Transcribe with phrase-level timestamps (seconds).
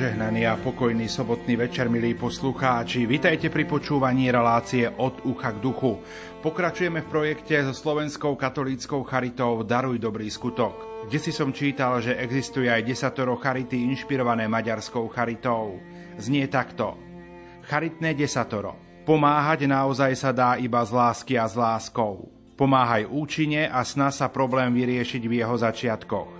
[0.00, 3.04] Požehnaný a pokojný sobotný večer, milí poslucháči.
[3.04, 6.00] Vitajte pri počúvaní relácie od ucha k duchu.
[6.40, 11.04] Pokračujeme v projekte so Slovenskou katolíckou charitou Daruj dobrý skutok.
[11.04, 15.76] Kde si som čítal, že existuje aj desatoro charity inšpirované maďarskou charitou.
[16.16, 16.96] Znie takto.
[17.68, 19.04] Charitné desatoro.
[19.04, 22.24] Pomáhať naozaj sa dá iba z lásky a s láskou.
[22.56, 26.32] Pomáhaj účine a sna sa problém vyriešiť v jeho začiatkoch.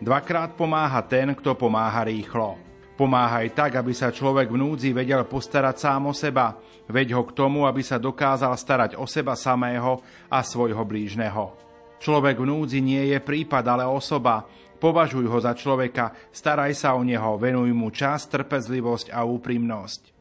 [0.00, 2.67] Dvakrát pomáha ten, kto pomáha rýchlo.
[2.98, 6.58] Pomáhaj tak, aby sa človek v núdzi vedel postarať sám o seba.
[6.90, 11.54] Veď ho k tomu, aby sa dokázal starať o seba samého a svojho blížneho.
[12.02, 14.42] Človek v núdzi nie je prípad, ale osoba.
[14.82, 20.18] Považuj ho za človeka, staraj sa o neho, venuj mu čas, trpezlivosť a úprimnosť.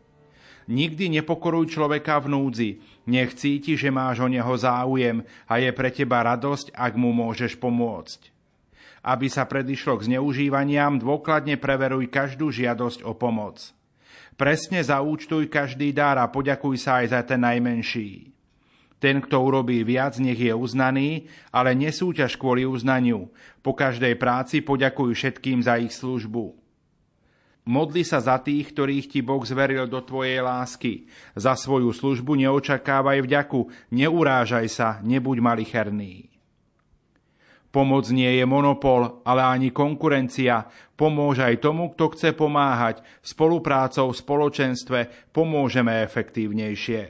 [0.69, 2.69] Nikdy nepokoruj človeka v núdzi,
[3.09, 7.57] nech cíti, že máš o neho záujem a je pre teba radosť, ak mu môžeš
[7.57, 8.36] pomôcť.
[9.07, 13.71] Aby sa predišlo k zneužívaniam, dôkladne preveruj každú žiadosť o pomoc.
[14.35, 18.35] Presne zaúčtuj každý dar a poďakuj sa aj za ten najmenší.
[18.99, 23.31] Ten, kto urobí viac, nech je uznaný, ale nesúťaž kvôli uznaniu.
[23.63, 26.57] Po každej práci poďakuj všetkým za ich službu.
[27.67, 31.07] Modli sa za tých, ktorých ti Boh zveril do tvojej lásky.
[31.35, 36.26] Za svoju službu neočakávaj vďaku, neurážaj sa, nebuď malicherný.
[37.77, 40.65] Pomoc nie je monopol, ale ani konkurencia.
[40.97, 43.05] Pomôž aj tomu, kto chce pomáhať.
[43.21, 47.01] Spoluprácou v spoločenstve pomôžeme efektívnejšie.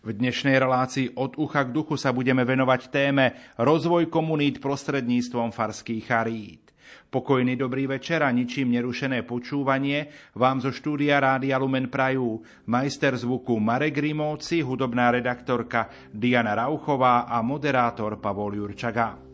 [0.00, 6.08] V dnešnej relácii od ucha k duchu sa budeme venovať téme rozvoj komunít prostredníctvom farských
[6.08, 6.72] charít.
[7.12, 12.40] Pokojný dobrý večer a ničím nerušené počúvanie vám zo štúdia Rádia Lumen Prajú
[12.72, 19.33] majster zvuku Marek Grimovci, hudobná redaktorka Diana Rauchová a moderátor Pavol Jurčaga.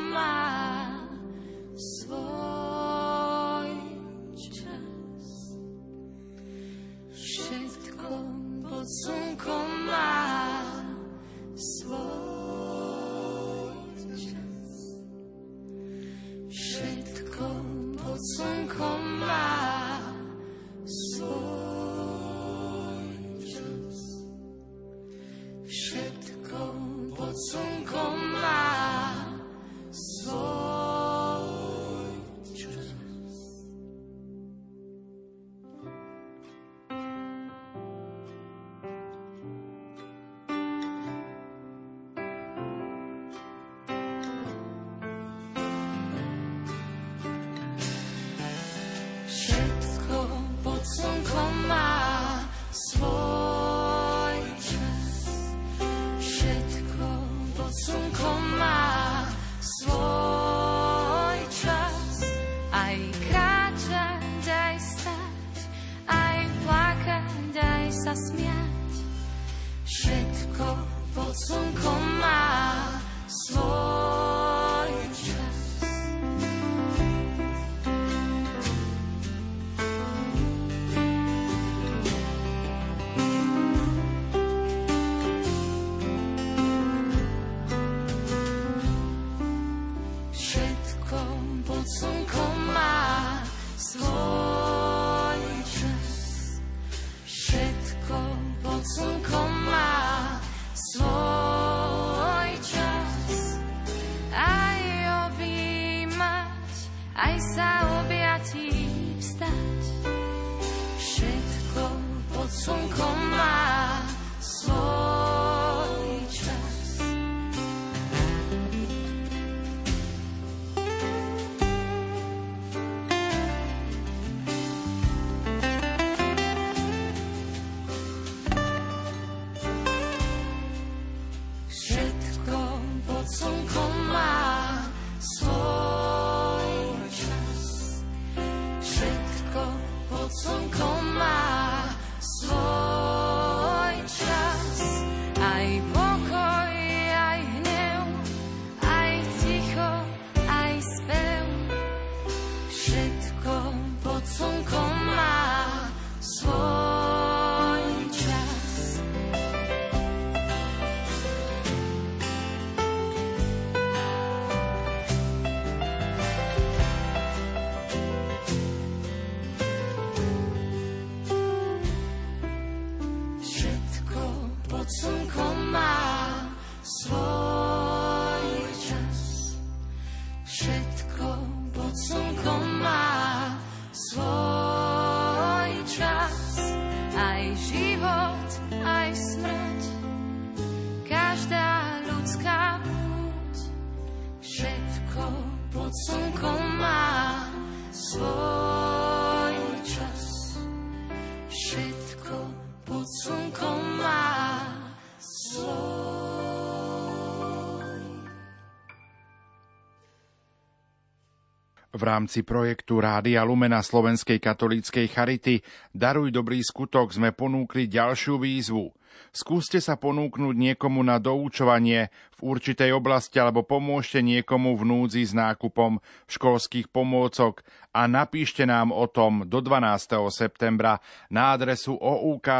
[212.01, 215.61] V rámci projektu Rádia Lumena Slovenskej katolíckej Charity
[215.93, 218.89] Daruj dobrý skutok sme ponúkli ďalšiu výzvu.
[219.29, 222.09] Skúste sa ponúknuť niekomu na doučovanie
[222.41, 227.61] v určitej oblasti alebo pomôžte niekomu v núdzi s nákupom školských pomôcok
[227.93, 230.25] a napíšte nám o tom do 12.
[230.33, 230.97] septembra
[231.29, 232.57] na adresu oukd.lumen.sk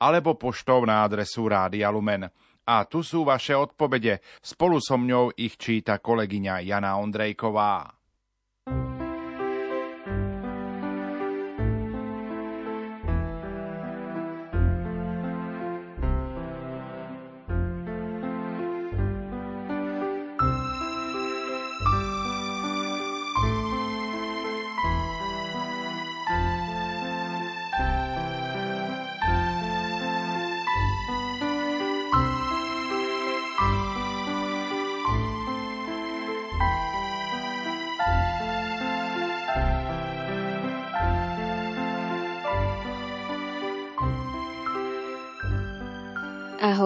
[0.00, 2.32] alebo poštou na adresu Rádia Lumen.
[2.62, 4.22] A tu sú vaše odpovede.
[4.38, 8.01] Spolu so mňou ich číta kolegyňa Jana Ondrejková.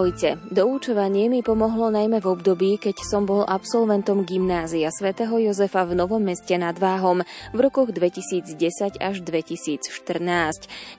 [0.07, 0.39] Ahojte.
[0.55, 6.23] Doučovanie mi pomohlo najmä v období, keď som bol absolventom gymnázia svätého Jozefa v Novom
[6.23, 9.91] meste nad Váhom v rokoch 2010 až 2014,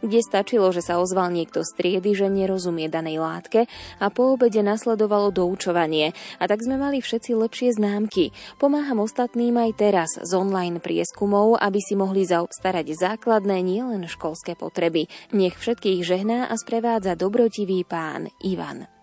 [0.04, 3.72] kde stačilo, že sa ozval niekto z triedy, že nerozumie danej látke
[4.04, 6.12] a po obede nasledovalo doučovanie.
[6.44, 8.36] A tak sme mali všetci lepšie známky.
[8.60, 15.08] Pomáham ostatným aj teraz z online prieskumov, aby si mohli zaobstarať základné nielen školské potreby.
[15.32, 18.97] Nech všetkých žehná a sprevádza dobrotivý pán Ivan.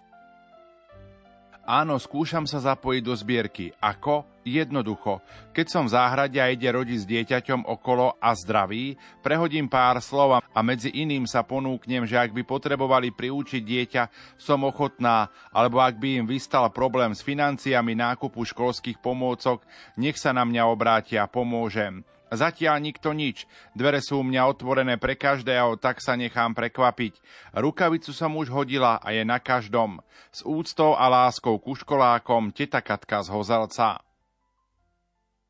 [1.64, 3.72] Áno, skúšam sa zapojiť do zbierky.
[3.80, 4.28] Ako?
[4.44, 5.24] Jednoducho.
[5.56, 10.44] Keď som v záhrade a ide rodič s dieťaťom okolo a zdraví, prehodím pár slov
[10.44, 14.02] a medzi iným sa ponúknem, že ak by potrebovali priučiť dieťa,
[14.36, 19.64] som ochotná, alebo ak by im vystal problém s financiami nákupu školských pomôcok,
[19.96, 22.04] nech sa na mňa obrátia, pomôžem.
[22.36, 23.48] Zatiaľ nikto nič.
[23.72, 27.16] Dvere sú u mňa otvorené pre každého, tak sa nechám prekvapiť.
[27.56, 30.04] Rukavicu som už hodila a je na každom.
[30.28, 34.03] S úctou a láskou ku školákom teta Katka z Hozelca.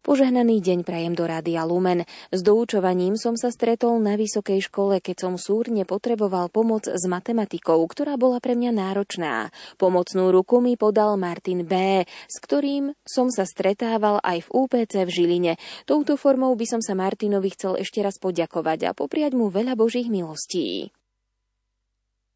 [0.05, 2.05] Požehnaný deň prajem do Rádia Lumen.
[2.29, 7.81] S doučovaním som sa stretol na vysokej škole, keď som súrne potreboval pomoc s matematikou,
[7.89, 9.49] ktorá bola pre mňa náročná.
[9.81, 15.11] Pomocnú ruku mi podal Martin B., s ktorým som sa stretával aj v UPC v
[15.11, 15.53] Žiline.
[15.89, 20.13] Touto formou by som sa Martinovi chcel ešte raz poďakovať a popriať mu veľa božích
[20.13, 20.93] milostí.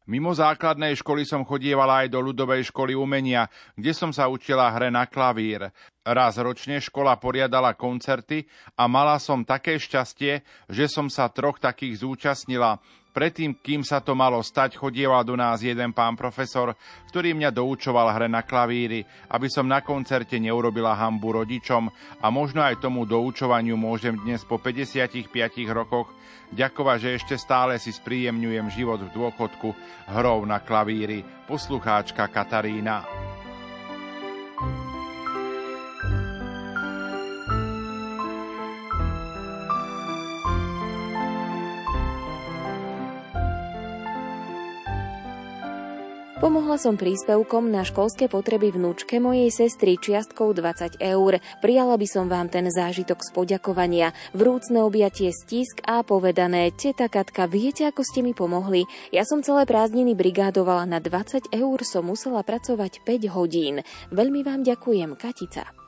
[0.09, 3.45] Mimo základnej školy som chodievala aj do ľudovej školy umenia,
[3.77, 5.69] kde som sa učila hre na klavír.
[6.01, 12.01] Raz ročne škola poriadala koncerty a mala som také šťastie, že som sa troch takých
[12.01, 12.81] zúčastnila.
[13.09, 16.77] Predtým, kým sa to malo stať, chodieval do nás jeden pán profesor,
[17.09, 19.01] ktorý mňa doučoval hre na klavíry,
[19.33, 21.89] aby som na koncerte neurobila hambu rodičom
[22.21, 25.25] a možno aj tomu doučovaniu môžem dnes po 55
[25.73, 26.13] rokoch
[26.53, 29.73] ďakovať, že ešte stále si spríjemňujem život v dôchodku
[30.13, 33.38] hrou na klavíry, poslucháčka Katarína.
[46.39, 51.43] Pomohla som príspevkom na školské potreby vnúčke mojej sestry čiastkou 20 eur.
[51.59, 57.43] Prijala by som vám ten zážitok z poďakovania, vrúcne objatie stisk a povedané, teta Katka,
[57.43, 58.87] viete, ako ste mi pomohli?
[59.11, 63.83] Ja som celé prázdniny brigádovala na 20 eur, som musela pracovať 5 hodín.
[64.07, 65.78] Veľmi vám ďakujem, Katica.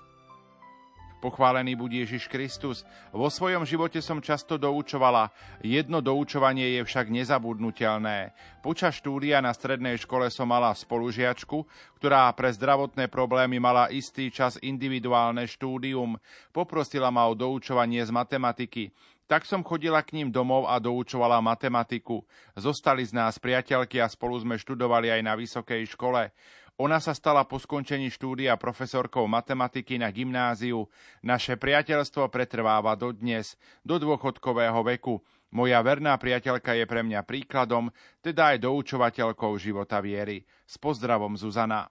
[1.21, 2.81] Pochválený buď Ježiš Kristus.
[3.13, 5.29] Vo svojom živote som často doučovala,
[5.61, 8.33] jedno doučovanie je však nezabudnutelné.
[8.65, 11.61] Počas štúdia na strednej škole som mala spolužiačku,
[12.01, 16.17] ktorá pre zdravotné problémy mala istý čas individuálne štúdium.
[16.49, 18.89] Poprosila ma o doučovanie z matematiky.
[19.29, 22.25] Tak som chodila k ním domov a doučovala matematiku.
[22.57, 26.33] Zostali z nás priateľky a spolu sme študovali aj na vysokej škole.
[26.81, 30.89] Ona sa stala po skončení štúdia profesorkou matematiky na gymnáziu.
[31.21, 33.53] Naše priateľstvo pretrváva dodnes,
[33.85, 35.21] do dôchodkového veku.
[35.53, 37.93] Moja verná priateľka je pre mňa príkladom,
[38.25, 40.41] teda aj doučovateľkou života viery.
[40.65, 41.85] S pozdravom Zuzana.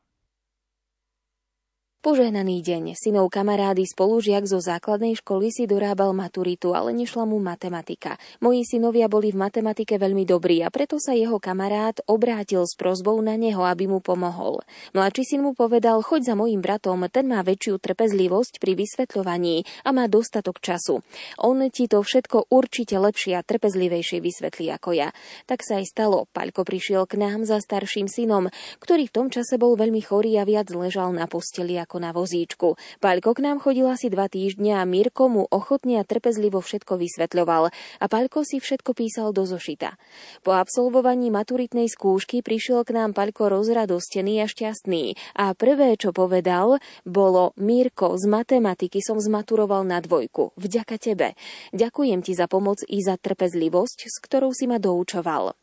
[2.00, 2.97] Požehnaný deň.
[2.97, 8.16] Synov kamarády spolužiak zo základnej školy si dorábal maturitu, ale nešla mu matematika.
[8.40, 13.21] Moji synovia boli v matematike veľmi dobrí a preto sa jeho kamarát obrátil s prozbou
[13.21, 14.64] na neho, aby mu pomohol.
[14.97, 19.92] Mladší syn mu povedal, choď za mojim bratom, ten má väčšiu trpezlivosť pri vysvetľovaní a
[19.92, 21.04] má dostatok času.
[21.37, 25.12] On ti to všetko určite lepšie a trpezlivejšie vysvetlí ako ja.
[25.45, 26.25] Tak sa aj stalo.
[26.33, 28.49] Paľko prišiel k nám za starším synom,
[28.80, 32.78] ktorý v tom čase bol veľmi chorý a viac ležal na posteli ako na vozíčku.
[33.02, 37.75] Paľko k nám chodil asi dva týždne a Mirko mu ochotne a trpezlivo všetko vysvetľoval
[37.75, 39.99] a Paľko si všetko písal do zošita.
[40.47, 46.78] Po absolvovaní maturitnej skúšky prišiel k nám Paľko rozradostený a šťastný a prvé, čo povedal,
[47.02, 50.54] bolo Mirko, z matematiky som zmaturoval na dvojku.
[50.54, 51.35] Vďaka tebe.
[51.75, 55.59] Ďakujem ti za pomoc i za trpezlivosť, s ktorou si ma doučoval.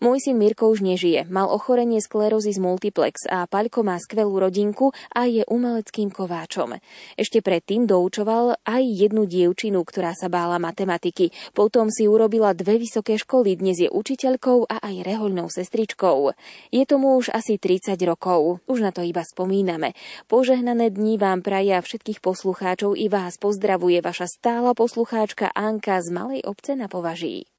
[0.00, 4.94] Môj syn Mirko už nežije, mal ochorenie sklerózy z multiplex a Paľko má skvelú rodinku
[5.10, 6.78] a je umeleckým kováčom.
[7.18, 11.34] Ešte predtým doučoval aj jednu dievčinu, ktorá sa bála matematiky.
[11.52, 16.32] Potom si urobila dve vysoké školy, dnes je učiteľkou a aj rehoľnou sestričkou.
[16.70, 19.92] Je tomu už asi 30 rokov, už na to iba spomíname.
[20.30, 26.40] Požehnané dní vám praja všetkých poslucháčov i vás pozdravuje vaša stála poslucháčka Anka z Malej
[26.46, 27.50] obce na Považí.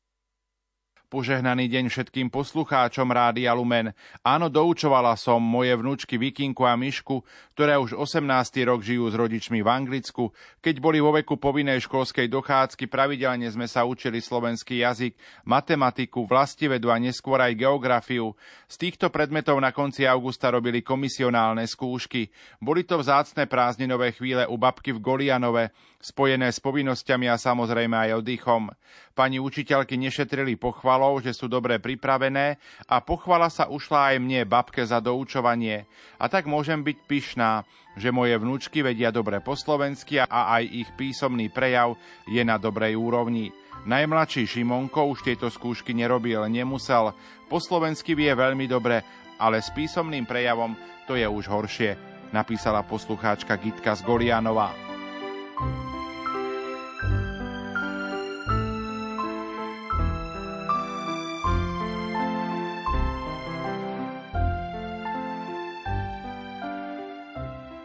[1.12, 3.92] Požehnaný deň všetkým poslucháčom Rádia Lumen.
[4.24, 8.24] Áno, doučovala som moje vnúčky Vikinku a Myšku, ktoré už 18.
[8.64, 10.32] rok žijú s rodičmi v Anglicku.
[10.64, 16.88] Keď boli vo veku povinnej školskej dochádzky, pravidelne sme sa učili slovenský jazyk, matematiku, vlastivedu
[16.88, 18.32] a neskôr aj geografiu.
[18.72, 22.32] Z týchto predmetov na konci augusta robili komisionálne skúšky.
[22.64, 28.26] Boli to vzácne prázdninové chvíle u babky v Golianove, spojené s povinnosťami a samozrejme aj
[28.26, 28.74] oddychom.
[29.14, 32.58] Pani učiteľky nešetrili pochvalou, že sú dobre pripravené
[32.90, 35.86] a pochvala sa ušla aj mne, babke, za doučovanie.
[36.18, 37.64] A tak môžem byť pyšná,
[37.96, 40.28] že moje vnúčky vedia dobre po slovensky a
[40.58, 43.54] aj ich písomný prejav je na dobrej úrovni.
[43.82, 47.14] Najmladší Šimonko už tieto skúšky nerobil, nemusel.
[47.50, 49.02] Po slovensky vie veľmi dobre,
[49.42, 50.78] ale s písomným prejavom
[51.10, 51.98] to je už horšie,
[52.30, 54.92] napísala poslucháčka Gitka z Golianova.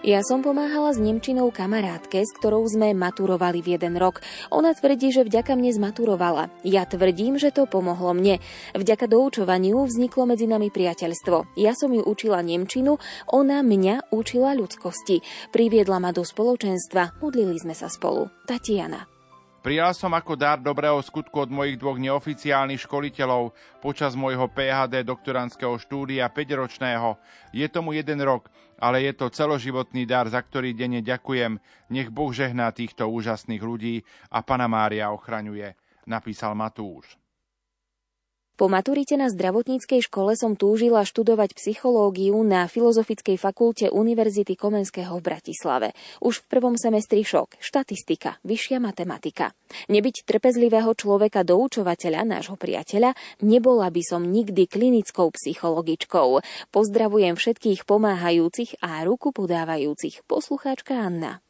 [0.06, 4.22] Ja som pomáhala s Nemčinou kamarátke, s ktorou sme maturovali v jeden rok.
[4.54, 6.46] Ona tvrdí, že vďaka mne zmaturovala.
[6.62, 8.38] Ja tvrdím, že to pomohlo mne.
[8.78, 11.58] Vďaka doučovaniu vzniklo medzi nami priateľstvo.
[11.58, 13.02] Ja som ju učila Nemčinu,
[13.34, 15.26] ona mňa učila ľudskosti.
[15.50, 18.30] Priviedla ma do spoločenstva, modlili sme sa spolu.
[18.46, 19.10] Tatiana.
[19.66, 23.50] Prijal som ako dar dobrého skutku od mojich dvoch neoficiálnych školiteľov
[23.82, 27.18] počas môjho PHD doktorandského štúdia 5-ročného.
[27.50, 28.46] Je tomu jeden rok
[28.78, 31.58] ale je to celoživotný dar, za ktorý denne ďakujem.
[31.92, 35.74] Nech Boh žehná týchto úžasných ľudí a Pana Mária ochraňuje,
[36.06, 37.25] napísal Matúš.
[38.56, 45.22] Po maturite na zdravotníckej škole som túžila študovať psychológiu na Filozofickej fakulte Univerzity Komenského v
[45.28, 45.92] Bratislave.
[46.24, 49.52] Už v prvom semestri šok, štatistika, vyššia matematika.
[49.92, 53.12] Nebyť trpezlivého človeka doučovateľa, nášho priateľa,
[53.44, 56.40] nebola by som nikdy klinickou psychologičkou.
[56.72, 60.24] Pozdravujem všetkých pomáhajúcich a ruku podávajúcich.
[60.24, 61.45] Poslucháčka Anna.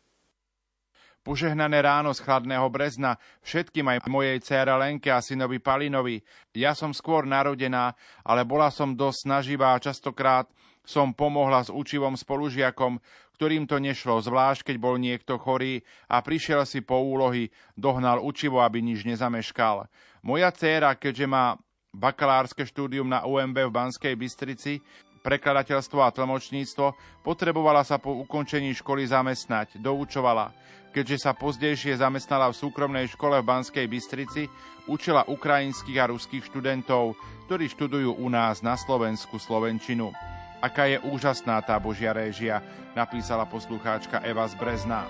[1.26, 6.22] Požehnané ráno z chladného Brezna všetkým aj mojej dcére Lenke a synovi Palinovi.
[6.54, 10.46] Ja som skôr narodená, ale bola som dosť snaživá a častokrát
[10.86, 13.02] som pomohla s učivom spolužiakom,
[13.34, 18.62] ktorým to nešlo, zvlášť keď bol niekto chorý a prišiel si po úlohy, dohnal učivo,
[18.62, 19.90] aby nič nezameškal.
[20.22, 21.58] Moja dcéra, keďže má
[21.90, 24.78] bakalárske štúdium na UMB v Banskej Bystrici,
[25.26, 26.94] prekladateľstvo a tlmočníctvo,
[27.26, 30.54] potrebovala sa po ukončení školy zamestnať, doučovala.
[30.96, 34.48] Keďže sa pozdejšie zamestnala v súkromnej škole v Banskej Bystrici,
[34.88, 40.16] učila ukrajinských a ruských študentov, ktorí študujú u nás na Slovensku Slovenčinu.
[40.64, 42.64] Aká je úžasná tá Božia réžia,
[42.96, 45.04] napísala poslucháčka Eva z Brezna.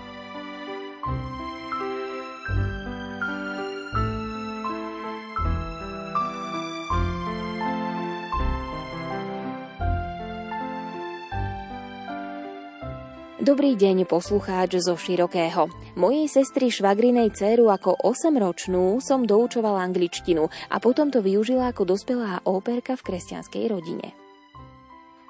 [13.37, 15.69] Dobrý deň, poslucháč zo Širokého.
[15.93, 22.41] Mojej sestry švagrinej dceru ako 8-ročnú som doučovala angličtinu a potom to využila ako dospelá
[22.49, 24.17] óperka v kresťanskej rodine.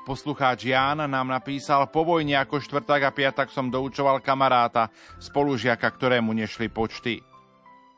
[0.08, 4.88] Poslucháč Ján nám napísal, po vojne ako štvrták a piatak som doučoval kamaráta,
[5.20, 7.20] spolužiaka, ktorému nešli počty.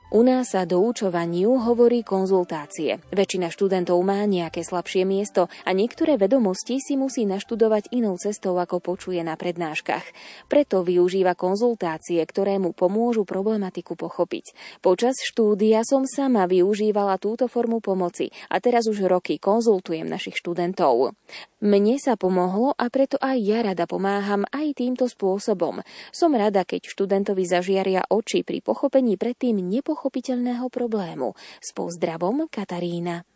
[0.09, 2.97] U nás sa doučovaniu hovorí konzultácie.
[3.13, 8.81] Väčšina študentov má nejaké slabšie miesto a niektoré vedomosti si musí naštudovať inou cestou, ako
[8.81, 10.01] počuje na prednáškach.
[10.49, 14.57] Preto využíva konzultácie, ktoré mu pomôžu problematiku pochopiť.
[14.81, 21.13] Počas štúdia som sama využívala túto formu pomoci a teraz už roky konzultujem našich študentov.
[21.61, 25.85] Mne sa pomohlo a preto aj ja rada pomáham aj týmto spôsobom.
[26.09, 31.35] Som rada, keď študentovi zažiaria oči pri pochopení predtým nepochopenia nepochopiteľného problému.
[31.59, 33.27] S pozdravom Katarína.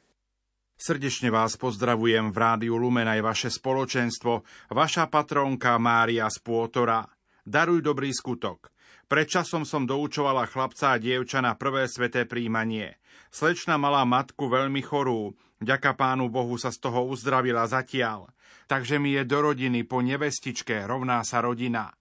[0.79, 7.03] Srdečne vás pozdravujem v Rádiu Lumen aj vaše spoločenstvo, vaša patronka Mária z Pôtora.
[7.43, 8.71] Daruj dobrý skutok.
[9.11, 12.95] Pred časom som doučovala chlapca a dievča na prvé sveté príjmanie.
[13.27, 18.31] Slečna mala matku veľmi chorú, ďaká pánu Bohu sa z toho uzdravila zatiaľ.
[18.71, 21.91] Takže mi je do rodiny po nevestičke rovná sa rodina.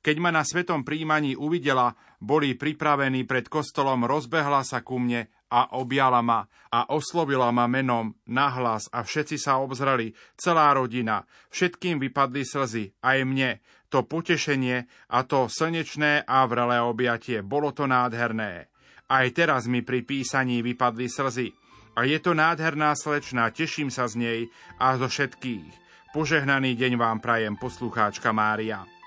[0.00, 1.92] Keď ma na svetom príjmaní uvidela,
[2.24, 8.16] boli pripravení pred kostolom, rozbehla sa ku mne a objala ma a oslovila ma menom
[8.24, 11.28] nahlas a všetci sa obzreli, celá rodina.
[11.52, 13.50] Všetkým vypadli slzy, aj mne.
[13.90, 18.70] To potešenie a to slnečné a vrelé objatie, bolo to nádherné.
[19.10, 21.50] Aj teraz mi pri písaní vypadli slzy.
[21.98, 24.40] A je to nádherná slečna, teším sa z nej
[24.78, 25.74] a zo všetkých.
[26.14, 28.99] Požehnaný deň vám prajem, poslucháčka Mária.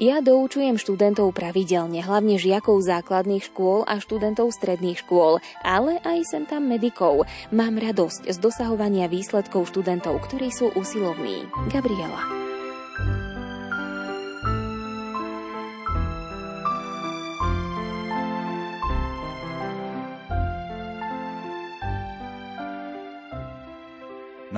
[0.00, 6.48] Ja doučujem študentov pravidelne, hlavne žiakov základných škôl a študentov stredných škôl, ale aj sem
[6.48, 7.28] tam medikov.
[7.52, 11.44] Mám radosť z dosahovania výsledkov študentov, ktorí sú usilovní.
[11.68, 12.49] Gabriela.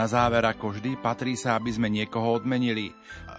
[0.03, 2.91] Na záver ako vždy patrí sa, aby sme niekoho odmenili.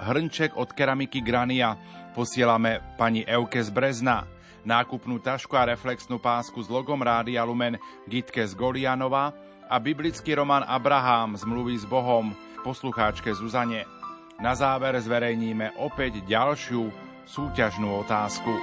[0.07, 1.75] Hrnček od keramiky Grania
[2.15, 4.23] posielame pani Euke z Brezna,
[4.63, 7.75] nákupnú tašku a reflexnú pásku s logom Rádia Lumen
[8.07, 9.35] Gitke z Golianova
[9.67, 12.31] a biblický román Abraham z mluvy s Bohom
[12.63, 13.83] poslucháčke Zuzane.
[14.39, 16.87] Na záver zverejníme opäť ďalšiu
[17.27, 18.55] súťažnú otázku.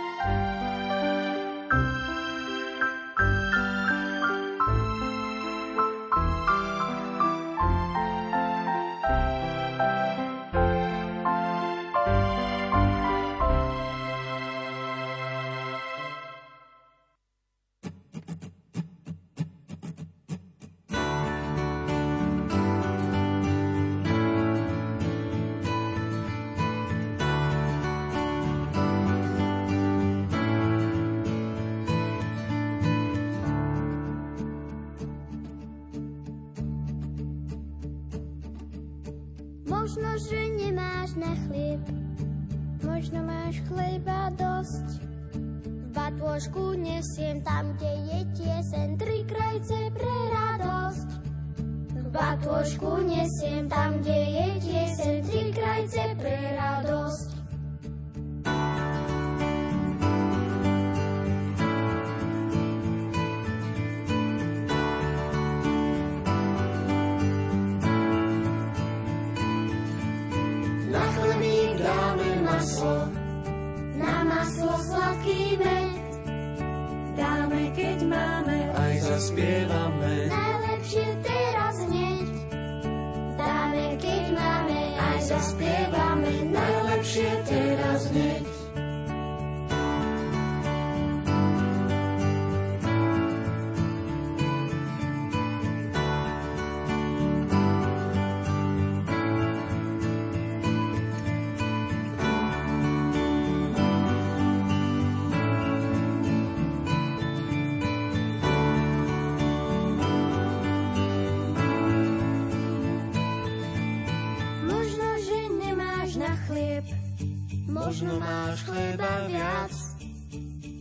[118.00, 119.72] Možno máš chleba viac.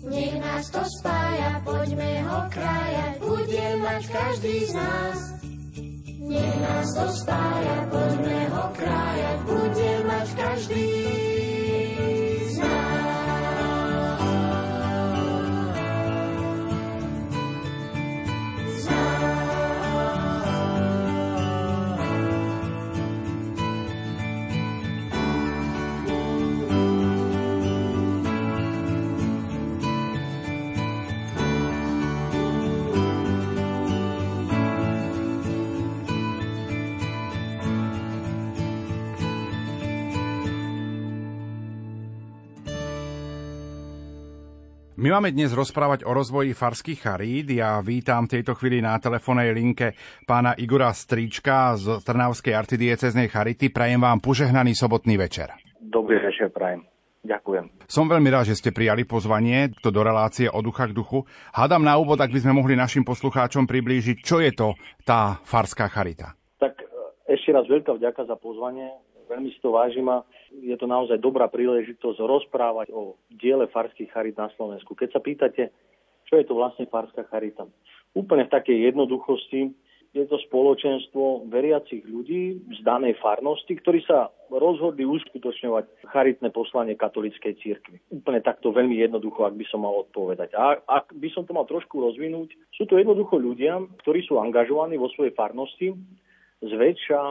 [0.08, 5.17] Nech nás to spája, poďme ho krájať, bude mať každý z nás.
[6.15, 10.98] Nech nás to spája, poďme ho krájať, bude mať každý
[45.09, 47.49] My máme dnes rozprávať o rozvoji farských charít.
[47.49, 49.97] Ja vítam v tejto chvíli na telefónnej linke
[50.29, 53.73] pána Igora Stríčka z Trnavskej arcidieceznej charity.
[53.73, 55.49] Prajem vám požehnaný sobotný večer.
[55.81, 56.85] Dobrý večer, prajem.
[57.25, 57.89] Ďakujem.
[57.89, 61.25] Som veľmi rád, že ste prijali pozvanie to do relácie od ducha k duchu.
[61.57, 64.77] Hádam na úvod, ak by sme mohli našim poslucháčom priblížiť, čo je to
[65.09, 66.37] tá farská charita.
[66.61, 68.93] Tak e, ešte raz veľká vďaka za pozvanie.
[69.25, 70.21] Veľmi si to vážim a
[70.61, 74.95] je to naozaj dobrá príležitosť rozprávať o diele farských charit na Slovensku.
[74.95, 75.63] Keď sa pýtate,
[76.27, 77.65] čo je to vlastne farská charita?
[78.13, 79.73] Úplne v takej jednoduchosti
[80.09, 87.53] je to spoločenstvo veriacich ľudí z danej farnosti, ktorí sa rozhodli uskutočňovať charitné poslanie katolíckej
[87.61, 88.01] cirkvi.
[88.09, 90.57] Úplne takto veľmi jednoducho, ak by som mal odpovedať.
[90.57, 94.97] A ak by som to mal trošku rozvinúť, sú to jednoducho ľudia, ktorí sú angažovaní
[94.97, 95.93] vo svojej farnosti,
[96.65, 97.21] zväčša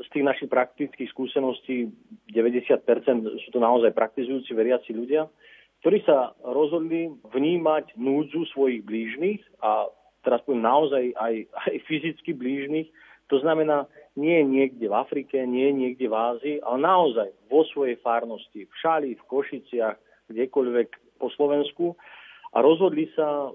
[0.00, 1.86] z tých našich praktických skúseností
[2.34, 2.82] 90%
[3.46, 5.30] sú to naozaj praktizujúci veriaci ľudia,
[5.84, 9.86] ktorí sa rozhodli vnímať núdzu svojich blížnych a
[10.26, 12.88] teraz poviem naozaj aj, aj fyzicky blížnych.
[13.28, 18.66] To znamená, nie niekde v Afrike, nie niekde v Ázii, ale naozaj vo svojej farnosti,
[18.66, 19.96] v Šali, v Košiciach,
[20.32, 20.88] kdekoľvek
[21.20, 21.94] po Slovensku
[22.54, 23.50] a rozhodli sa,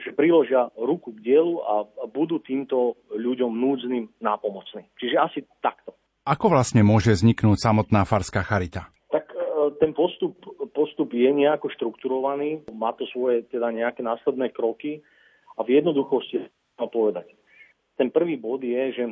[0.00, 4.88] že priložia ruku k dielu a budú týmto ľuďom núdznym nápomocní.
[4.96, 5.92] Čiže asi takto.
[6.24, 8.88] Ako vlastne môže vzniknúť samotná farská charita?
[9.12, 9.40] Tak e,
[9.80, 10.36] ten postup,
[10.72, 15.04] postup je nejako štrukturovaný, má to svoje teda nejaké následné kroky
[15.56, 16.48] a v jednoduchosti
[16.80, 17.28] povedať.
[18.00, 19.04] Ten prvý bod je, že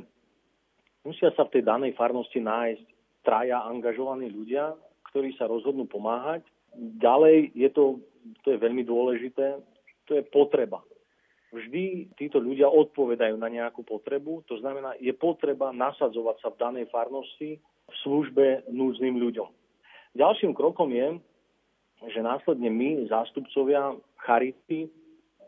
[1.05, 2.85] musia sa v tej danej farnosti nájsť
[3.27, 4.72] traja angažovaní ľudia,
[5.11, 6.46] ktorí sa rozhodnú pomáhať.
[6.77, 7.99] Ďalej je to
[8.43, 9.61] to je veľmi dôležité,
[10.07, 10.83] to je potreba.
[11.55, 16.87] Vždy títo ľudia odpovedajú na nejakú potrebu, to znamená, je potreba nasadzovať sa v danej
[16.91, 19.49] farnosti v službe núdznym ľuďom.
[20.19, 21.23] Ďalším krokom je,
[22.12, 24.91] že následne my, zástupcovia Charity,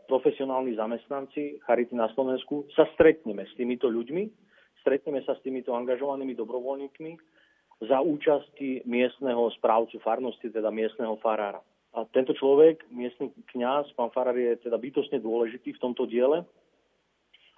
[0.09, 4.23] profesionálni zamestnanci Charity na Slovensku, sa stretneme s týmito ľuďmi,
[4.81, 7.11] stretneme sa s týmito angažovanými dobrovoľníkmi
[7.85, 11.61] za účasti miestneho správcu farnosti, teda miestneho farára.
[11.97, 16.45] A tento človek, miestny kňaz, pán Farar, je teda bytosne dôležitý v tomto diele.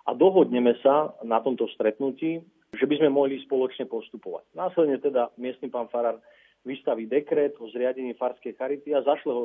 [0.08, 2.40] A dohodneme sa na tomto stretnutí,
[2.72, 4.48] že by sme mohli spoločne postupovať.
[4.56, 6.16] Následne teda miestny pán Farar
[6.64, 9.44] vystaví dekret o zriadení farskej charity a zašle ho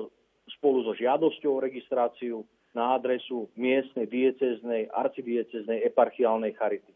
[0.59, 2.37] spolu so žiadosťou o registráciu
[2.71, 6.93] na adresu miestnej dieceznej, arcidieceznej, eparchiálnej charity.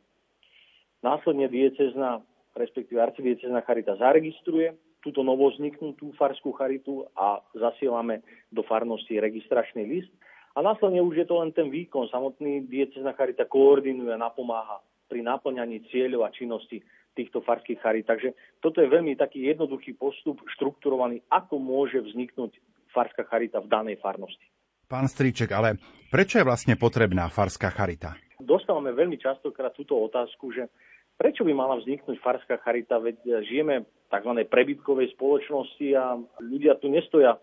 [1.01, 2.21] Následne diecezna,
[2.55, 8.21] respektíve arcidiecezná charita zaregistruje túto novozniknutú farskú charitu a zasielame
[8.53, 10.13] do farnosti registračný list.
[10.57, 12.11] A následne už je to len ten výkon.
[12.11, 16.83] Samotný diecezna charita koordinuje a napomáha pri naplňaní cieľov a činnosti
[17.15, 18.07] týchto farských charit.
[18.07, 22.55] Takže toto je veľmi taký jednoduchý postup, štrukturovaný, ako môže vzniknúť
[22.95, 24.47] farská charita v danej farnosti.
[24.91, 25.79] Pán Stríček, ale
[26.11, 28.19] prečo je vlastne potrebná farská charita?
[28.43, 30.67] Dostávame veľmi častokrát túto otázku, že
[31.21, 34.33] prečo by mala vzniknúť farská charita, veď žijeme tzv.
[34.49, 37.37] prebytkovej spoločnosti a ľudia tu nestoja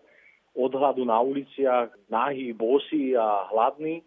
[0.58, 4.02] odhľadu na uliciach, nahý, bosí a hladní.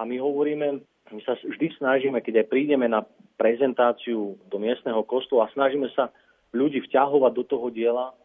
[0.00, 0.80] A my hovoríme,
[1.12, 3.04] my sa vždy snažíme, keď aj prídeme na
[3.36, 6.08] prezentáciu do miestneho kostola, snažíme sa
[6.56, 8.16] ľudí vťahovať do toho diela.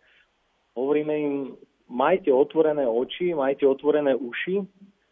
[0.80, 1.36] Hovoríme im,
[1.92, 4.64] majte otvorené oči, majte otvorené uši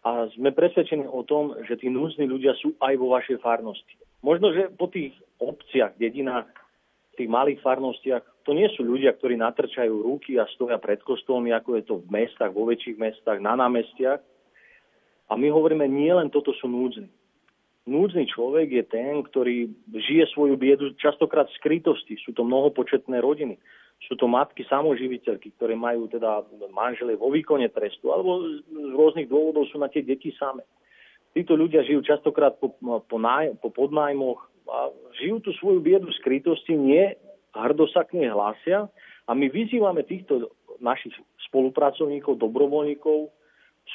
[0.07, 3.99] a sme presvedčení o tom, že tí núzni ľudia sú aj vo vašej farnosti.
[4.25, 6.49] Možno, že po tých obciach, dedinách,
[7.13, 11.77] tých malých farnostiach to nie sú ľudia, ktorí natrčajú ruky a stoja pred kostolmi, ako
[11.77, 14.17] je to v mestách, vo väčších mestách, na námestiach.
[15.29, 17.09] A my hovoríme, nie len toto sú núdzni.
[17.85, 22.17] Núdzny človek je ten, ktorý žije svoju biedu častokrát v skrytosti.
[22.17, 23.61] Sú to mnohopočetné rodiny.
[24.09, 26.41] Sú to matky samoživiteľky, ktoré majú teda
[26.73, 30.65] manžele vo výkone trestu, alebo z rôznych dôvodov sú na tie deti same.
[31.35, 36.73] Títo ľudia žijú častokrát po, po, náj, po podnájmoch a žijú tú svoju biedu skrytosti
[36.73, 37.11] nie
[37.55, 38.91] hrdo sa k nej hlásia.
[39.25, 40.51] A my vyzývame týchto
[40.83, 41.15] našich
[41.49, 43.31] spolupracovníkov, dobrovoľníkov,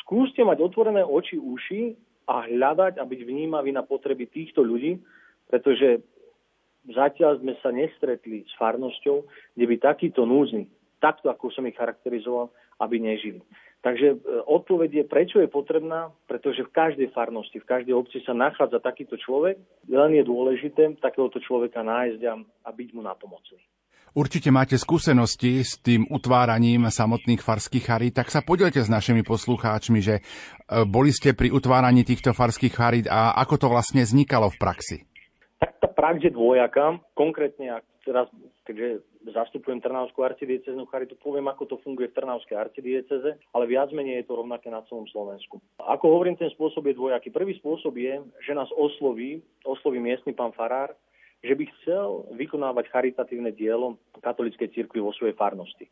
[0.02, 1.94] skúste mať otvorené oči, uši
[2.26, 4.98] a hľadať a byť vnímaví na potreby týchto ľudí,
[5.46, 6.02] pretože
[6.88, 9.16] zatiaľ sme sa nestretli s farnosťou,
[9.54, 10.66] kde by takýto núzny,
[11.00, 13.40] takto ako som ich charakterizoval, aby nežili.
[13.80, 18.36] Takže e, odpoveď je, prečo je potrebná, pretože v každej farnosti, v každej obci sa
[18.36, 19.56] nachádza takýto človek,
[19.88, 23.60] len je dôležité takéhoto človeka nájsť a, byť mu napomocný.
[24.10, 30.04] Určite máte skúsenosti s tým utváraním samotných farských charít, tak sa podielte s našimi poslucháčmi,
[30.04, 30.22] že e,
[30.84, 34.96] boli ste pri utváraní týchto farských charít a ako to vlastne vznikalo v praxi?
[35.56, 37.00] Tak tá prax je dvojaká.
[37.16, 38.28] Konkrétne, ak teraz,
[38.68, 44.24] keďže zastupujem Trnavskú arcidieceznú charitu, poviem, ako to funguje v Trnavskej arcidieceze, ale viac menej
[44.24, 45.60] je to rovnaké na celom Slovensku.
[45.76, 47.28] Ako hovorím, ten spôsob je dvojaký.
[47.28, 50.96] Prvý spôsob je, že nás osloví, osloví miestny pán Farár,
[51.40, 55.88] že by chcel vykonávať charitatívne dielo katolíckej cirkvi vo svojej farnosti.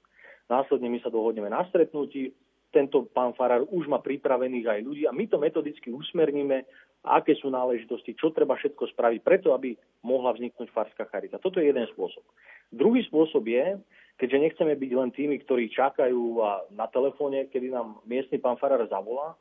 [0.49, 2.33] Následne my sa dohodneme na stretnutí,
[2.69, 6.69] tento pán Farár už má pripravených aj ľudí a my to metodicky usmerníme,
[7.01, 9.73] aké sú náležitosti, čo treba všetko spraviť preto, aby
[10.05, 11.41] mohla vzniknúť farská charita.
[11.41, 12.21] Toto je jeden spôsob.
[12.69, 13.81] Druhý spôsob je,
[14.21, 16.43] keďže nechceme byť len tými, ktorí čakajú
[16.75, 19.39] na telefóne, kedy nám miestny pán Farár zavolá,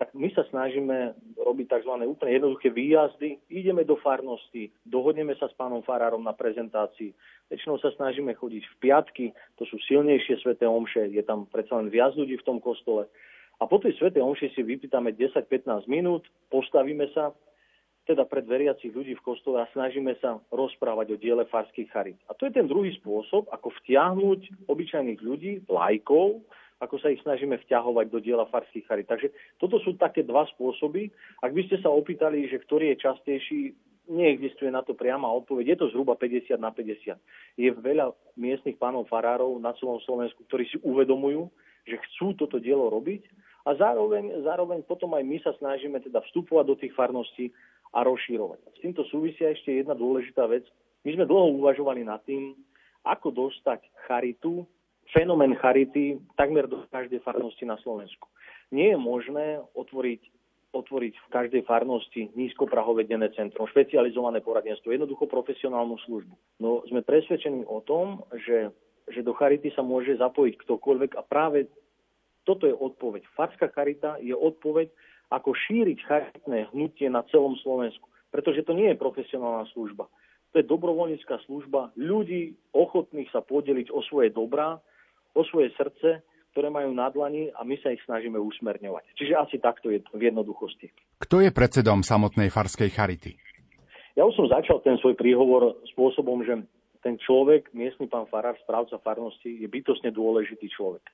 [0.00, 1.92] tak my sa snažíme robiť tzv.
[2.08, 3.36] úplne jednoduché výjazdy.
[3.52, 7.12] Ideme do farnosti, dohodneme sa s pánom Farárom na prezentácii.
[7.52, 9.26] Väčšinou sa snažíme chodiť v piatky,
[9.60, 13.12] to sú silnejšie sveté omše, je tam predsa len viac ľudí v tom kostole.
[13.60, 17.36] A po tej svete omši si vypýtame 10-15 minút, postavíme sa,
[18.10, 22.18] teda pred veriacich ľudí v kostole a snažíme sa rozprávať o diele farských charit.
[22.26, 26.42] A to je ten druhý spôsob, ako vtiahnuť obyčajných ľudí, lajkov,
[26.82, 29.06] ako sa ich snažíme vťahovať do diela farských charit.
[29.06, 29.30] Takže
[29.62, 31.12] toto sú také dva spôsoby.
[31.38, 33.60] Ak by ste sa opýtali, že ktorý je častejší,
[34.10, 35.76] neexistuje na to priama odpoveď.
[35.76, 37.14] Je to zhruba 50 na 50.
[37.54, 41.46] Je veľa miestnych pánov farárov na celom Slovensku, ktorí si uvedomujú,
[41.86, 43.22] že chcú toto dielo robiť
[43.68, 47.52] a zároveň, zároveň potom aj my sa snažíme teda vstupovať do tých farností
[47.90, 48.58] a rozšírovať.
[48.76, 50.62] S týmto súvisia ešte jedna dôležitá vec.
[51.02, 52.54] My sme dlho uvažovali nad tým,
[53.02, 54.68] ako dostať charitu
[55.10, 58.30] fenomén charity takmer do každej farnosti na Slovensku.
[58.70, 60.22] Nie je možné otvoriť,
[60.70, 66.34] otvoriť v každej farnosti nízkoprahové denné centrum, špecializované poradenstvo, jednoducho profesionálnu službu.
[66.62, 68.70] No sme presvedčení o tom, že,
[69.10, 71.66] že do charity sa môže zapojiť ktokoľvek a práve
[72.46, 73.26] toto je odpoveď.
[73.36, 74.88] Farská charita je odpoveď,
[75.30, 78.10] ako šíriť charitné hnutie na celom Slovensku.
[78.34, 80.10] Pretože to nie je profesionálna služba.
[80.50, 84.82] To je dobrovoľnícká služba ľudí ochotných sa podeliť o svoje dobrá
[85.34, 89.14] o svoje srdce, ktoré majú na dlani a my sa ich snažíme usmerňovať.
[89.14, 90.90] Čiže asi takto je v jednoduchosti.
[91.22, 93.38] Kto je predsedom samotnej farskej charity?
[94.18, 96.58] Ja už som začal ten svoj príhovor spôsobom, že
[97.00, 101.06] ten človek, miestny pán farár, správca farnosti, je bytosne dôležitý človek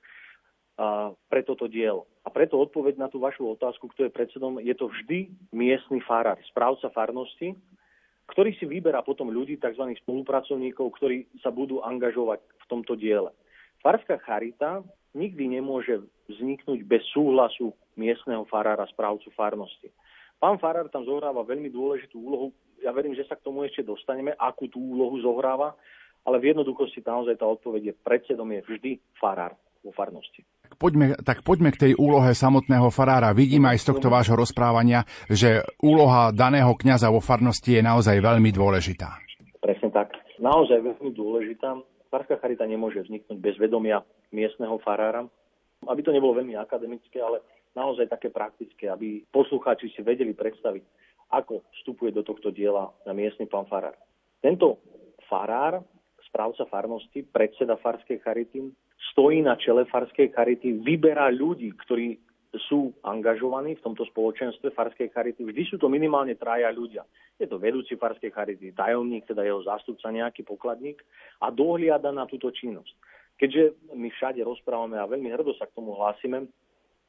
[1.33, 2.05] pre toto dielo.
[2.23, 6.37] A preto odpoveď na tú vašu otázku, kto je predsedom, je to vždy miestny farár,
[6.53, 7.57] správca farnosti,
[8.27, 9.87] ktorý si vyberá potom ľudí, tzv.
[10.05, 13.33] spolupracovníkov, ktorí sa budú angažovať v tomto diele.
[13.81, 14.83] Farská charita
[15.15, 19.89] nikdy nemôže vzniknúť bez súhlasu miestneho farára, správcu farnosti.
[20.37, 22.47] Pán farár tam zohráva veľmi dôležitú úlohu.
[22.85, 25.73] Ja verím, že sa k tomu ešte dostaneme, akú tú úlohu zohráva,
[26.27, 30.43] ale v jednoduchosti naozaj tá odpoveď je predsedom je vždy farár vo farnosti.
[30.75, 33.31] Poďme, tak poďme k tej úlohe samotného farára.
[33.31, 38.51] Vidím aj z tohto vášho rozprávania, že úloha daného kňaza vo farnosti je naozaj veľmi
[38.51, 39.23] dôležitá.
[39.63, 40.19] Presne tak.
[40.43, 41.79] Naozaj veľmi dôležitá.
[42.11, 44.03] Farská charita nemôže vzniknúť bez vedomia
[44.35, 45.23] miestneho farára.
[45.87, 47.45] Aby to nebolo veľmi akademické, ale
[47.77, 50.83] naozaj také praktické, aby poslucháči si vedeli predstaviť,
[51.31, 53.95] ako vstupuje do tohto diela na miestny pán farár.
[54.41, 54.79] Tento
[55.29, 55.83] farár,
[56.25, 58.73] správca farnosti, predseda farskej charity,
[59.13, 62.19] stojí na čele farskej charity, vyberá ľudí, ktorí
[62.57, 65.45] sú angažovaní v tomto spoločenstve farskej charity.
[65.45, 67.05] Vždy sú to minimálne traja ľudia.
[67.37, 71.05] Je to vedúci farskej charity, tajomník, teda jeho zástupca, nejaký pokladník
[71.45, 72.97] a dohliada na túto činnosť.
[73.37, 76.49] Keďže my všade rozprávame a veľmi hrdo sa k tomu hlásime,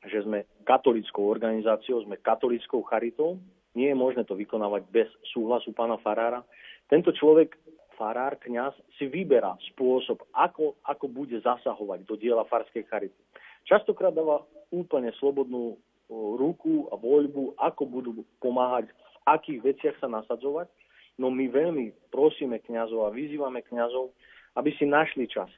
[0.03, 3.39] že sme katolickou organizáciou, sme katolickou charitou,
[3.71, 6.43] nie je možné to vykonávať bez súhlasu pána Farára.
[6.91, 7.55] Tento človek,
[7.97, 13.17] farár, kňaz, si vyberá spôsob, ako, ako bude zasahovať do diela farskej charity.
[13.65, 15.75] Častokrát dáva úplne slobodnú
[16.10, 20.71] ruku a voľbu, ako budú pomáhať, v akých veciach sa nasadzovať.
[21.19, 24.13] No my veľmi prosíme kňazov a vyzývame kňazov,
[24.55, 25.49] aby si našli čas,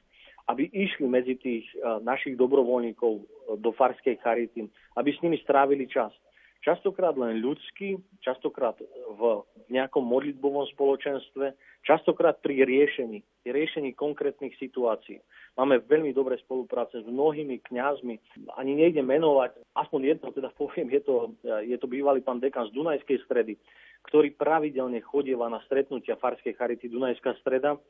[0.48, 1.68] aby išli medzi tých
[2.02, 3.22] našich dobrovoľníkov e,
[3.60, 6.10] do farskej charity, aby s nimi strávili čas.
[6.60, 8.76] Častokrát len ľudský, častokrát
[9.16, 9.20] v
[9.72, 11.56] nejakom modlitbovom spoločenstve,
[11.88, 15.24] častokrát pri riešení, riešení konkrétnych situácií.
[15.56, 18.44] Máme veľmi dobré spolupráce s mnohými kňazmi.
[18.60, 21.32] Ani nejde menovať, aspoň jedno teda poviem, je to,
[21.64, 23.56] je to bývalý pán dekan z Dunajskej stredy,
[24.04, 27.80] ktorý pravidelne chodieva na stretnutia Farskej charity Dunajská streda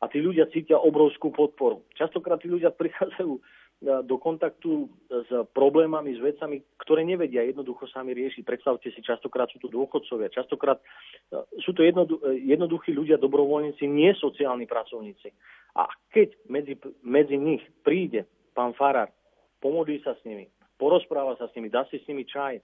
[0.00, 1.82] a tí ľudia cítia obrovskú podporu.
[1.98, 3.32] Častokrát tí ľudia prichádzajú
[3.80, 8.44] do kontaktu s problémami, s vecami, ktoré nevedia jednoducho sami riešiť.
[8.44, 10.76] Predstavte si, častokrát sú to dôchodcovia, častokrát
[11.32, 11.80] e, sú to
[12.36, 15.32] jednoduchí ľudia, dobrovoľníci, nie sociálni pracovníci.
[15.80, 19.08] A keď medzi, medzi nich príde pán Farár,
[19.64, 20.44] pomodlí sa s nimi,
[20.76, 22.60] porozpráva sa s nimi, dá si s nimi čaj,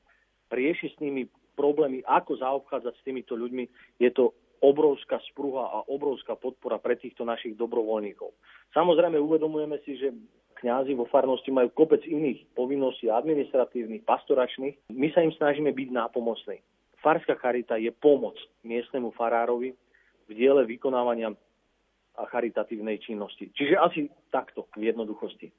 [0.53, 1.25] rieši s nimi
[1.57, 3.65] problémy, ako zaobchádzať s týmito ľuďmi,
[4.05, 8.37] je to obrovská spruha a obrovská podpora pre týchto našich dobrovoľníkov.
[8.77, 10.13] Samozrejme uvedomujeme si, že
[10.57, 14.91] kňazi vo farnosti majú kopec iných povinností administratívnych, pastoračných.
[14.93, 16.59] My sa im snažíme byť nápomocní.
[17.05, 19.77] Farská charita je pomoc miestnemu farárovi
[20.27, 21.37] v diele vykonávania
[22.17, 23.53] a charitatívnej činnosti.
[23.53, 24.01] Čiže asi
[24.33, 25.53] takto v jednoduchosti.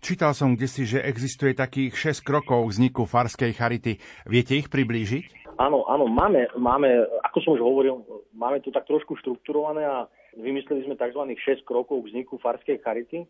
[0.00, 4.00] Čítal som si, že existuje takých 6 krokov vzniku farskej charity.
[4.24, 5.54] Viete ich priblížiť?
[5.60, 8.00] Áno, áno, máme, máme, ako som už hovoril,
[8.32, 10.08] máme to tak trošku štrukturované a
[10.40, 11.20] vymysleli sme tzv.
[11.36, 13.28] 6 krokov vzniku farskej charity.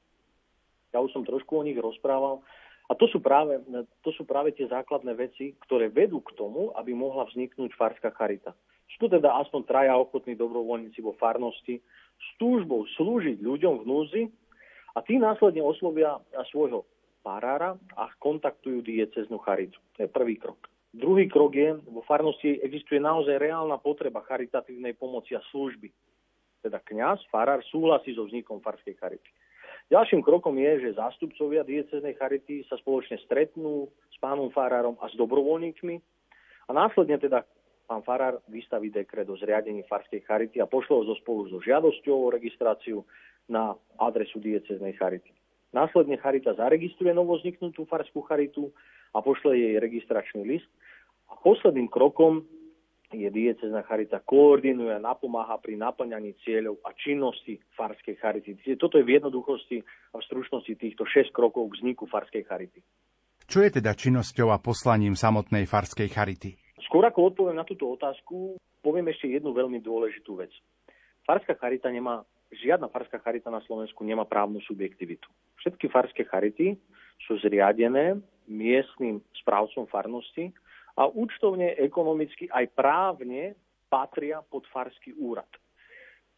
[0.90, 2.42] Ja už som trošku o nich rozprával.
[2.90, 3.62] A to sú, práve,
[4.03, 8.50] to sú práve tie základné veci, ktoré vedú k tomu, aby mohla vzniknúť farská charita.
[8.90, 11.79] Sú to teda aspoň traja ochotní dobrovoľníci vo farnosti
[12.18, 14.22] s túžbou slúžiť ľuďom v núzi
[14.94, 16.18] a tí následne oslovia
[16.50, 16.83] svojho
[17.22, 19.79] parára a kontaktujú dieceznú charitu.
[19.94, 20.66] To je prvý krok.
[20.90, 25.87] Druhý krok je, vo farnosti existuje naozaj reálna potreba charitatívnej pomoci a služby.
[26.66, 29.31] Teda kňaz, farár súhlasí so vznikom farskej charity.
[29.90, 35.18] Ďalším krokom je, že zástupcovia dieceznej charity sa spoločne stretnú s pánom farárom a s
[35.18, 35.98] dobrovoľníkmi
[36.66, 37.42] a následne teda
[37.90, 42.16] pán farár vystaví dekret o zriadení farskej charity a pošle ho zo spolu so žiadosťou
[42.22, 43.03] o registráciu
[43.50, 45.35] na adresu dieceznej charity.
[45.74, 48.70] Následne charita zaregistruje novozniknutú farskú charitu
[49.11, 50.70] a pošle jej registračný list.
[51.26, 52.46] A posledným krokom
[53.11, 58.55] je diecezná charita koordinuje a napomáha pri naplňaní cieľov a činnosti farskej charity.
[58.79, 59.83] Toto je v jednoduchosti
[60.14, 62.81] a v stručnosti týchto 6 krokov k vzniku farskej charity.
[63.51, 66.55] Čo je teda činnosťou a poslaním samotnej farskej charity?
[66.87, 70.55] Skôr ako odpoviem na túto otázku, poviem ešte jednu veľmi dôležitú vec.
[71.27, 72.23] Farská charita nemá,
[72.55, 75.27] žiadna farská charita na Slovensku nemá právnu subjektivitu.
[75.59, 76.79] Všetky farské charity
[77.27, 80.55] sú zriadené miestnym správcom farnosti
[81.01, 83.57] a účtovne, ekonomicky aj právne
[83.89, 85.49] patria pod farský úrad.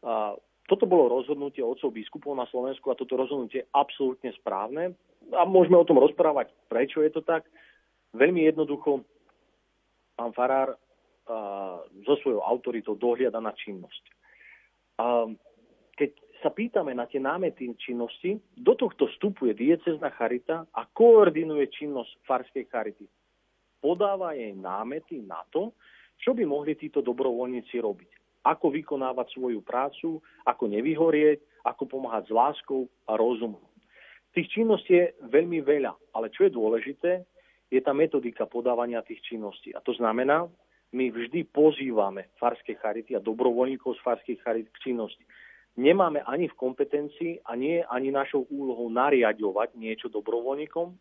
[0.06, 0.38] A
[0.70, 4.94] toto bolo rozhodnutie otcov biskupov na Slovensku a toto rozhodnutie je absolútne správne.
[5.34, 7.42] A môžeme o tom rozprávať, prečo je to tak.
[8.14, 9.02] Veľmi jednoducho,
[10.14, 10.78] pán Farár
[12.06, 14.04] so svojou autoritou dohliada na činnosť.
[15.02, 15.26] A
[15.98, 16.10] keď
[16.42, 22.64] sa pýtame na tie námety činnosti, do tohto vstupuje diecezna charita a koordinuje činnosť farskej
[22.66, 23.06] charity.
[23.82, 25.74] Podáva jej námety na to,
[26.22, 28.10] čo by mohli títo dobrovoľníci robiť.
[28.46, 33.62] Ako vykonávať svoju prácu, ako nevyhorieť, ako pomáhať s láskou a rozumom.
[34.32, 37.26] Tých činností je veľmi veľa, ale čo je dôležité,
[37.68, 39.74] je tá metodika podávania tých činností.
[39.74, 40.46] A to znamená,
[40.92, 45.24] my vždy pozývame farské charity a dobrovoľníkov z farských charit k činnosti.
[45.80, 50.92] Nemáme ani v kompetencii a nie ani našou úlohou nariadovať niečo dobrovoľníkom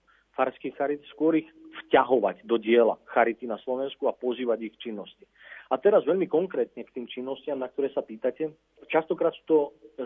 [0.41, 1.45] farských charit, skôr ich
[1.85, 5.29] vťahovať do diela charity na Slovensku a pozývať ich činnosti.
[5.71, 8.51] A teraz veľmi konkrétne k tým činnostiam, na ktoré sa pýtate.
[8.91, 9.57] Častokrát sú to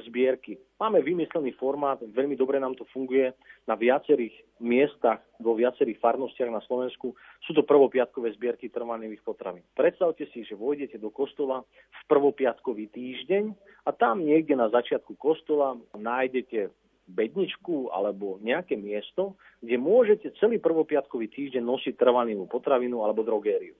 [0.05, 0.61] zbierky.
[0.77, 3.33] Máme vymyslený formát, veľmi dobre nám to funguje
[3.65, 7.17] na viacerých miestach, vo viacerých farnostiach na Slovensku.
[7.41, 9.65] Sú to prvopiatkové zbierky trvanlivých potravín.
[9.73, 13.43] Predstavte si, že vojdete do kostola v prvopiatkový týždeň
[13.87, 16.69] a tam niekde na začiatku kostola nájdete
[17.05, 23.77] bedničku alebo nejaké miesto, kde môžete celý prvopiatkový týždeň nosiť trvanlivú potravinu alebo drogériu.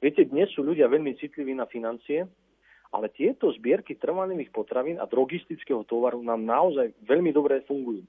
[0.00, 2.28] Viete, dnes sú ľudia veľmi citliví na financie,
[2.92, 8.04] ale tieto zbierky trvanlivých potravín a drogistického tovaru nám naozaj veľmi dobre fungujú.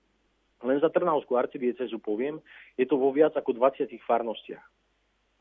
[0.64, 2.42] Len za Trnavskú arcidiecezu poviem,
[2.80, 4.64] je to vo viac ako 20 farnostiach,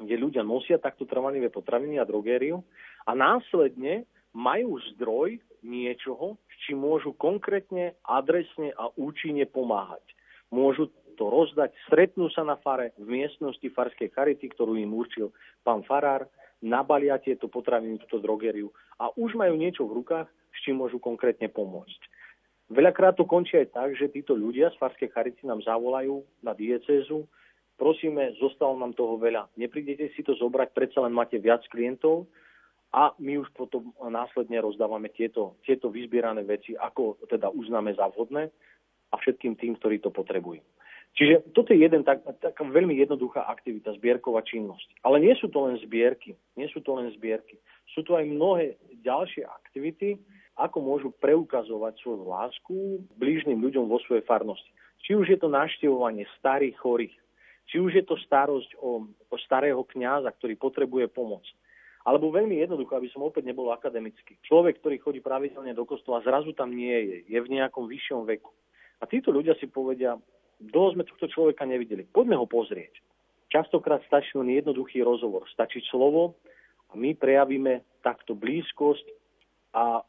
[0.02, 2.60] kde ľudia nosia takto trvanlivé potraviny a drogériu
[3.08, 4.04] a následne
[4.36, 6.36] majú zdroj niečoho,
[6.66, 10.02] čím môžu konkrétne, adresne a účinne pomáhať.
[10.50, 15.32] Môžu to rozdať, stretnú sa na fare v miestnosti farskej charity, ktorú im určil
[15.64, 16.28] pán farár,
[16.60, 18.68] nabalia tieto potraviny, túto drogériu
[19.00, 22.00] a už majú niečo v rukách, s čím môžu konkrétne pomôcť.
[22.66, 27.24] Veľakrát to končí aj tak, že títo ľudia z farskej charity nám zavolajú na diecézu,
[27.78, 32.26] prosíme, zostalo nám toho veľa, neprídete si to zobrať, predsa len máte viac klientov
[32.96, 38.48] a my už potom následne rozdávame tieto, tieto vyzbierané veci, ako teda uznáme za vhodné
[39.12, 40.64] a všetkým tým, ktorí to potrebujú.
[41.16, 45.00] Čiže toto je jeden tak, taká veľmi jednoduchá aktivita, zbierková činnosť.
[45.04, 46.36] Ale nie sú to len zbierky.
[46.56, 47.56] Nie sú to len zbierky.
[47.92, 50.20] Sú to aj mnohé ďalšie aktivity,
[50.56, 52.76] ako môžu preukazovať svoju lásku
[53.16, 54.68] blížnym ľuďom vo svojej farnosti.
[55.04, 57.16] Či už je to naštevovanie starých chorých,
[57.68, 61.44] či už je to starosť o, o starého kňaza, ktorý potrebuje pomoc.
[62.06, 64.38] Alebo veľmi jednoducho, aby som opäť nebol akademický.
[64.46, 68.54] Človek, ktorý chodí pravidelne do kostola, zrazu tam nie je, je v nejakom vyššom veku.
[69.02, 70.14] A títo ľudia si povedia,
[70.56, 72.08] Dlho sme tohto človeka nevideli.
[72.08, 72.96] Poďme ho pozrieť.
[73.52, 75.44] Častokrát stačí len jednoduchý rozhovor.
[75.52, 76.40] Stačí slovo
[76.88, 79.04] a my prejavíme takto blízkosť
[79.76, 80.00] a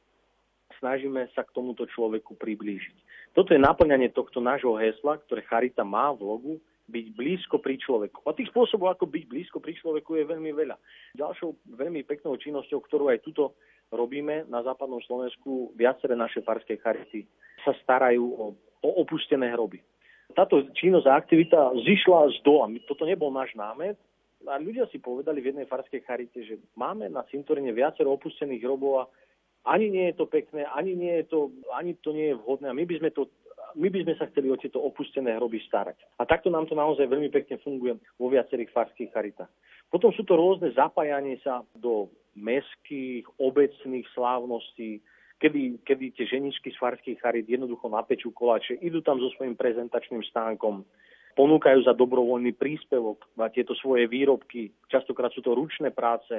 [0.79, 2.97] snažíme sa k tomuto človeku priblížiť.
[3.35, 6.53] Toto je naplňanie tohto nášho hesla, ktoré Charita má v logu,
[6.87, 8.23] byť blízko pri človeku.
[8.27, 10.75] A tých spôsobov, ako byť blízko pri človeku, je veľmi veľa.
[11.19, 13.59] Ďalšou veľmi peknou činnosťou, ktorú aj tuto
[13.91, 17.27] robíme na západnom Slovensku, viaceré naše farské charity
[17.63, 18.45] sa starajú o,
[18.83, 19.83] o opustené hroby.
[20.35, 22.67] Táto činnosť a aktivita zišla z dola.
[22.83, 23.95] Toto nebol náš námet,
[24.45, 29.01] a ľudia si povedali v jednej farskej charite, že máme na cintorine viacero opustených hrobov
[29.01, 29.03] a
[29.65, 31.39] ani nie je to pekné, ani, nie je to,
[31.73, 33.25] ani to nie je vhodné a my by sme to
[33.77, 36.01] my by sme sa chceli o tieto opustené hroby starať.
[36.17, 39.51] A takto nám to naozaj veľmi pekne funguje vo viacerých farských charitách.
[39.87, 44.99] Potom sú to rôzne zapájanie sa do meských, obecných slávností,
[45.37, 50.25] kedy, kedy tie ženičky z farských charit jednoducho napečú koláče, idú tam so svojím prezentačným
[50.27, 50.83] stánkom,
[51.37, 54.73] ponúkajú za dobrovoľný príspevok na tieto svoje výrobky.
[54.89, 56.33] Častokrát sú to ručné práce,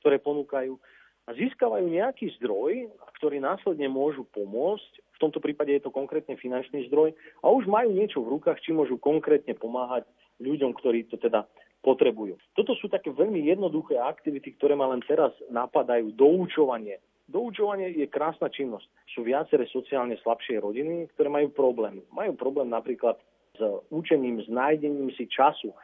[0.00, 0.80] ktoré ponúkajú
[1.28, 2.88] a získavajú nejaký zdroj,
[3.20, 5.09] ktorý následne môžu pomôcť.
[5.20, 7.12] V tomto prípade je to konkrétne finančný zdroj
[7.44, 10.08] a už majú niečo v rukách, či môžu konkrétne pomáhať
[10.40, 11.44] ľuďom, ktorí to teda
[11.84, 12.40] potrebujú.
[12.56, 16.16] Toto sú také veľmi jednoduché aktivity, ktoré ma len teraz napadajú.
[16.16, 17.04] Doučovanie.
[17.28, 18.88] Doučovanie je krásna činnosť.
[19.12, 22.00] Sú viaceré sociálne slabšie rodiny, ktoré majú problém.
[22.16, 23.20] Majú problém napríklad
[23.60, 23.60] s
[23.92, 25.76] učením, s nájdením si času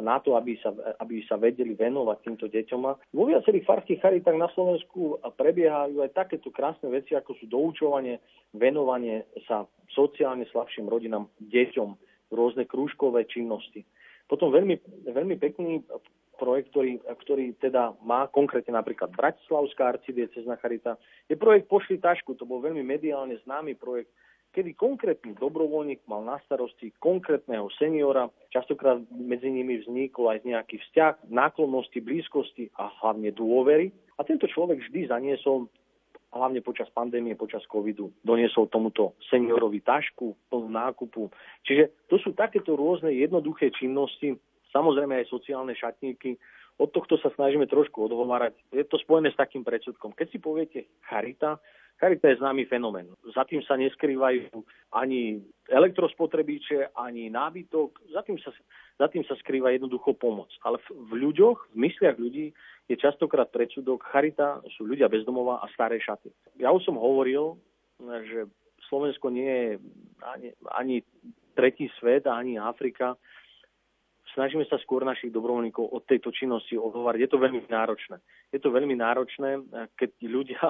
[0.00, 2.80] na to, aby sa, aby sa vedeli venovať týmto deťom.
[2.88, 8.18] A vo viacerých farských charitách na Slovensku prebiehajú aj takéto krásne veci, ako sú doučovanie,
[8.56, 11.88] venovanie sa sociálne slabším rodinám, deťom,
[12.32, 13.84] rôzne krúžkové činnosti.
[14.30, 15.82] Potom veľmi, veľmi pekný
[16.38, 20.96] projekt, ktorý, ktorý teda má konkrétne napríklad Bratislavská arcidiecezna charita,
[21.28, 22.32] je projekt Pošli tašku.
[22.40, 24.08] To bol veľmi mediálne známy projekt,
[24.50, 31.30] kedy konkrétny dobrovoľník mal na starosti konkrétneho seniora, častokrát medzi nimi vznikol aj nejaký vzťah,
[31.30, 33.94] náklonnosti, blízkosti a hlavne dôvery.
[34.18, 35.70] A tento človek vždy zaniesol
[36.30, 41.30] hlavne počas pandémie, počas covidu, doniesol tomuto seniorovi tašku, plnú nákupu.
[41.66, 44.38] Čiže to sú takéto rôzne jednoduché činnosti,
[44.70, 46.38] samozrejme aj sociálne šatníky.
[46.80, 48.56] Od tohto sa snažíme trošku odhovárať.
[48.72, 50.16] Je to spojené s takým predsudkom.
[50.16, 51.60] Keď si poviete charita,
[52.00, 53.04] Charita je známy fenomén.
[53.36, 54.48] Za tým sa neskrývajú
[54.96, 58.00] ani elektrospotrebíče, ani nábytok.
[58.16, 58.56] Za tým sa,
[58.96, 60.48] za tým sa skrýva jednoducho pomoc.
[60.64, 62.56] Ale v, v ľuďoch, v mysliach ľudí
[62.88, 64.00] je častokrát predsudok.
[64.08, 66.32] Charita sú ľudia bezdomová a staré šaty.
[66.56, 67.60] Ja už som hovoril,
[68.00, 68.48] že
[68.88, 69.70] Slovensko nie je
[70.24, 70.96] ani, ani
[71.52, 73.20] tretí svet, ani Afrika
[74.34, 77.26] snažíme sa skôr našich dobrovoľníkov od tejto činnosti odhovárať.
[77.26, 78.16] Je to veľmi náročné.
[78.50, 79.62] Je to veľmi náročné,
[79.96, 80.60] keď ľudia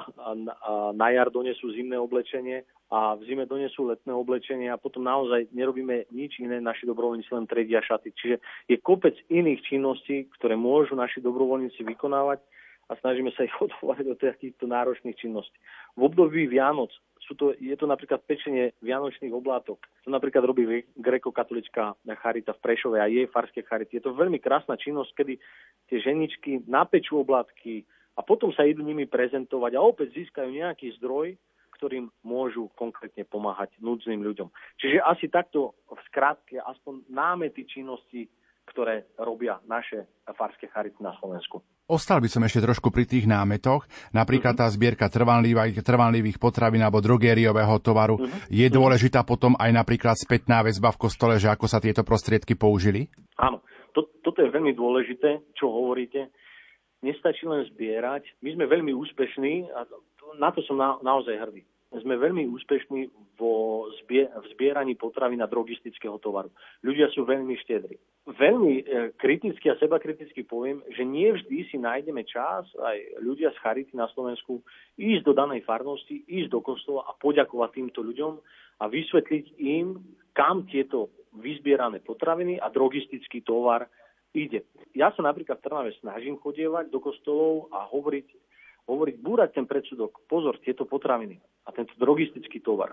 [1.01, 6.11] na jar donesú zimné oblečenie a v zime donesú letné oblečenie a potom naozaj nerobíme
[6.11, 8.11] nič iné, naši dobrovoľníci len tredia šaty.
[8.11, 8.35] Čiže
[8.67, 12.43] je kopec iných činností, ktoré môžu naši dobrovoľníci vykonávať
[12.91, 15.55] a snažíme sa ich odhovárať od takýchto náročných činností.
[15.95, 16.91] V období Vianoc
[17.21, 19.77] sú to, je to napríklad pečenie vianočných oblátok.
[20.05, 24.01] To napríklad robí grekokatolická charita v Prešove a jej farské charity.
[24.01, 25.33] Je to veľmi krásna činnosť, kedy
[25.87, 27.85] tie ženičky napečú oblátky
[28.17, 31.37] a potom sa idú nimi prezentovať a opäť získajú nejaký zdroj,
[31.77, 34.49] ktorým môžu konkrétne pomáhať núdznym ľuďom.
[34.77, 38.29] Čiže asi takto v skratke aspoň námety činnosti,
[38.69, 40.05] ktoré robia naše
[40.37, 41.61] farské charity na Slovensku.
[41.91, 43.83] Ostal by som ešte trošku pri tých námetoch.
[44.15, 48.15] Napríklad tá zbierka trvanlivých, trvanlivých potravín alebo drogériového tovaru.
[48.15, 48.31] Uh-huh.
[48.47, 53.11] Je dôležitá potom aj napríklad spätná väzba v kostole, že ako sa tieto prostriedky použili?
[53.35, 53.59] Áno,
[53.91, 56.31] to, toto je veľmi dôležité, čo hovoríte.
[57.03, 58.23] Nestačí len zbierať.
[58.39, 59.83] My sme veľmi úspešní a
[60.39, 65.43] na to som na, naozaj hrdý sme veľmi úspešní vo zbie, v zbieraní potravy na
[65.43, 66.47] drogistického tovaru.
[66.87, 67.99] Ľudia sú veľmi štedri.
[68.31, 68.83] Veľmi e,
[69.19, 74.07] kriticky a sebakriticky poviem, že nie vždy si nájdeme čas, aj ľudia z Charity na
[74.15, 74.63] Slovensku,
[74.95, 78.39] ísť do danej farnosti, ísť do kostola a poďakovať týmto ľuďom
[78.79, 79.99] a vysvetliť im,
[80.31, 83.87] kam tieto vyzbierané potraviny a drogistický tovar
[84.31, 84.63] ide.
[84.95, 88.50] Ja sa napríklad v Trnave snažím chodievať do kostolov a hovoriť
[88.91, 90.27] hovoriť, búrať ten predsudok.
[90.27, 92.91] Pozor, tieto potraviny a tento drogistický tovar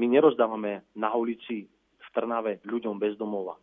[0.00, 1.68] my nerozdávame na ulici
[2.00, 3.60] v Trnave ľuďom bez domova.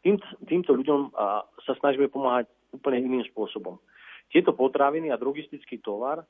[0.00, 0.16] Tým,
[0.48, 3.76] týmto ľuďom a, sa snažíme pomáhať úplne iným spôsobom.
[4.32, 6.24] Tieto potraviny a drogistický tovar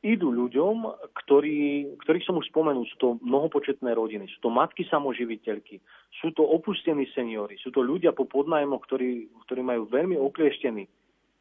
[0.00, 2.88] idú ľuďom, ktorí, ktorých som už spomenul.
[2.88, 5.82] Sú to mnohopočetné rodiny, sú to matky samoživiteľky,
[6.22, 10.88] sú to opustení seniory, sú to ľudia po podnajmoch, ktorí, ktorí majú veľmi oklieštený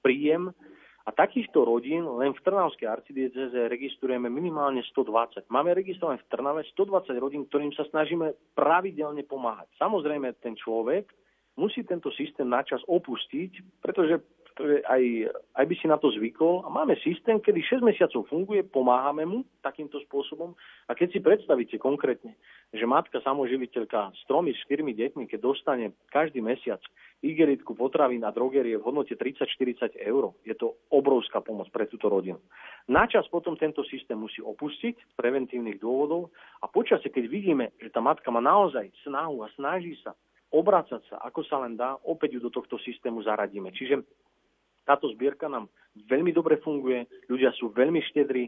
[0.04, 0.52] príjem
[1.06, 5.46] a takýchto rodín len v Trnavskej arcidieceze registrujeme minimálne 120.
[5.54, 9.70] Máme registrované v Trnave 120 rodín, ktorým sa snažíme pravidelne pomáhať.
[9.78, 11.14] Samozrejme, ten človek
[11.62, 14.18] musí tento systém načas opustiť, pretože
[14.64, 15.04] aj,
[15.56, 16.64] aj by si na to zvykol.
[16.64, 20.56] A máme systém, kedy 6 mesiacov funguje, pomáhame mu takýmto spôsobom.
[20.88, 22.36] A keď si predstavíte konkrétne,
[22.72, 26.80] že matka samoživiteľka s tromi, štyrmi deťmi, keď dostane každý mesiac
[27.24, 32.38] igelitku potravín a drogerie v hodnote 30-40 eur, je to obrovská pomoc pre túto rodinu.
[32.86, 36.30] Načas potom tento systém musí opustiť z preventívnych dôvodov
[36.62, 40.14] a počasie, keď vidíme, že tá matka má naozaj snahu a snaží sa
[40.54, 43.74] obracať sa, ako sa len dá, opäť ju do tohto systému zaradíme.
[43.74, 44.06] Čiže
[44.86, 45.68] táto zbierka nám
[46.08, 48.48] veľmi dobre funguje, ľudia sú veľmi štedrí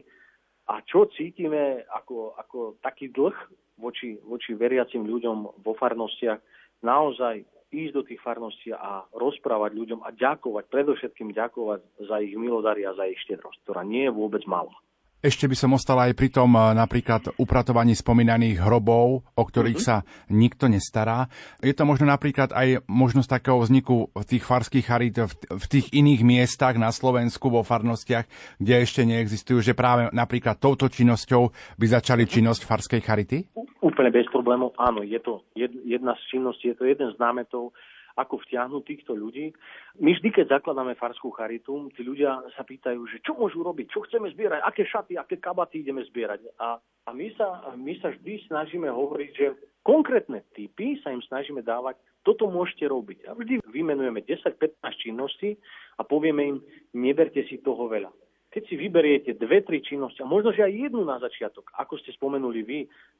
[0.68, 3.34] a čo cítime ako, ako taký dlh
[3.80, 6.38] voči, voči veriacim ľuďom vo farnostiach,
[6.84, 12.88] naozaj ísť do tých farností a rozprávať ľuďom a ďakovať, predovšetkým ďakovať za ich milodary
[12.88, 14.72] a za ich štedrosť, ktorá nie je vôbec malá.
[15.18, 19.98] Ešte by som ostala aj pri tom eh, napríklad upratovaní spomínaných hrobov, o ktorých uh-huh.
[20.02, 21.26] sa nikto nestará.
[21.58, 26.78] Je to možno napríklad aj možnosť takého vzniku tých farských charít v, tých iných miestach
[26.78, 28.30] na Slovensku, vo farnostiach,
[28.62, 32.34] kde ešte neexistujú, že práve napríklad touto činnosťou by začali uh-huh.
[32.38, 33.38] činnosť farskej charity?
[33.82, 35.02] Úplne bez problémov, áno.
[35.02, 35.42] Je to
[35.82, 37.74] jedna z činností, je to jeden z námetov,
[38.18, 39.54] ako vtiahnuť týchto ľudí.
[40.02, 44.02] My vždy, keď zakladáme farskú charitu, tí ľudia sa pýtajú, že čo môžu robiť, čo
[44.02, 46.50] chceme zbierať, aké šaty, aké kabaty ideme zbierať.
[46.58, 49.46] A, a my, sa, my sa vždy snažíme hovoriť, že
[49.86, 53.30] konkrétne typy sa im snažíme dávať, toto môžete robiť.
[53.30, 55.54] A vždy vymenujeme 10-15 činností
[55.96, 56.56] a povieme im,
[56.98, 58.10] neberte si toho veľa
[58.48, 62.16] keď si vyberiete dve, tri činnosti, a možno, že aj jednu na začiatok, ako ste
[62.16, 62.78] spomenuli vy,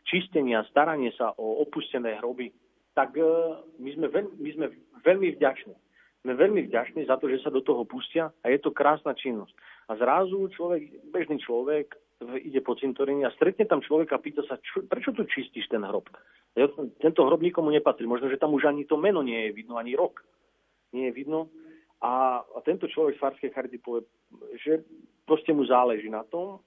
[0.08, 2.48] čistenia, staranie sa o opustené hroby,
[2.98, 3.22] tak e,
[3.78, 4.66] my sme, veľmi, my sme
[5.06, 5.74] veľmi vďační.
[6.26, 9.54] Sme veľmi vďační za to, že sa do toho pustia a je to krásna činnosť.
[9.86, 11.94] A zrazu človek, bežný človek
[12.42, 15.86] ide po cintoríne a stretne tam človeka a pýta sa, čo, prečo tu čistíš ten
[15.86, 16.10] hrob?
[16.98, 18.02] Tento hrob nikomu nepatrí.
[18.10, 20.26] Možno, že tam už ani to meno nie je vidno, ani rok
[20.90, 21.46] nie je vidno.
[22.02, 24.02] A, a tento človek z Farskej charity povie,
[24.58, 24.82] že
[25.22, 26.58] proste mu záleží na tom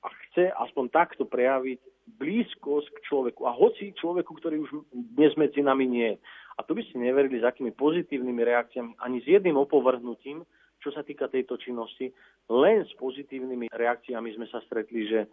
[0.00, 3.44] a chce aspoň takto prejaviť blízkosť k človeku.
[3.44, 6.18] A hoci človeku, ktorý už dnes medzi nami nie je.
[6.56, 10.46] A tu by ste neverili, s akými pozitívnymi reakciami, ani s jedným opovrhnutím,
[10.80, 12.14] čo sa týka tejto činnosti,
[12.48, 15.26] len s pozitívnymi reakciami sme sa stretli, že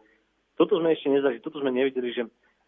[0.57, 2.23] toto sme ešte nezažili, toto sme nevideli, že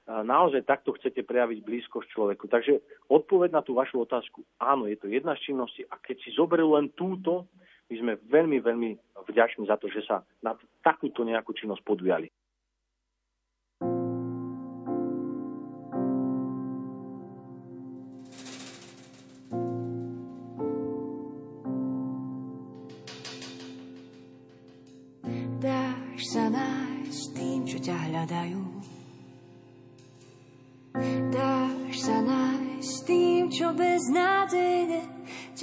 [0.06, 2.46] naozaj takto chcete prejaviť blízkosť človeku.
[2.46, 2.78] Takže
[3.10, 6.78] odpoveď na tú vašu otázku, áno, je to jedna z činností a keď si zoberú
[6.78, 7.50] len túto,
[7.90, 8.90] my sme veľmi, veľmi
[9.30, 10.54] vďační za to, že sa na
[10.86, 12.30] takúto nejakú činnosť podujali.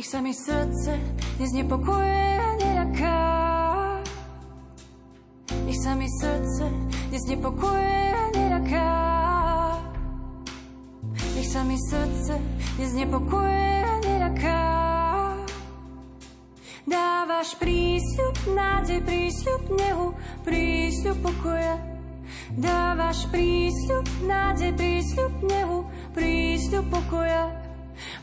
[0.00, 0.96] Nech sa mi srdce
[1.36, 3.20] neznepokuje a neraká.
[5.68, 6.72] Nech sa mi srdce
[7.12, 8.92] neznepokuje a neraká.
[11.36, 12.32] Nech sa mi srdce
[12.80, 14.64] neznepokuje a neraká.
[16.88, 20.16] Dávaš prísľub, nádej, prísľub nehu,
[20.48, 21.76] prísľub pokoja.
[22.56, 25.84] Dávaš prísľub, nádej, prísľub nehu,
[26.16, 27.52] prísľub pokoja.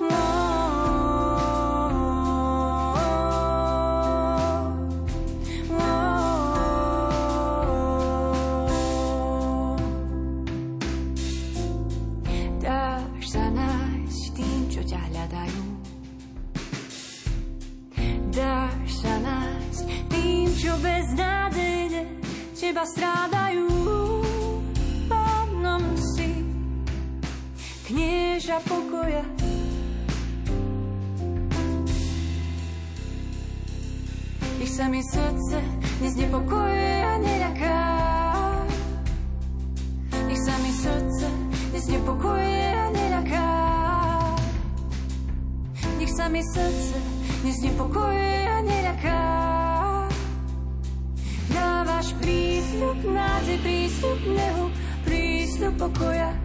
[0.01, 0.46] Oh.
[22.77, 23.65] Teba strádajú.
[25.09, 26.45] Pánom si
[27.89, 29.25] knieža pokoja.
[34.61, 35.57] Ich sa mi srdce
[36.05, 37.81] neznepokojuje a neľaká.
[40.29, 41.27] Ich sa mi srdce
[41.73, 43.49] neznepokojuje a neľaká.
[45.97, 46.93] Nech sa mi srdce
[47.41, 49.56] neznepokojuje a neľaká.
[52.67, 54.65] Prísľub nádej, prísľub nehu,
[55.07, 56.35] prísľub pokoja.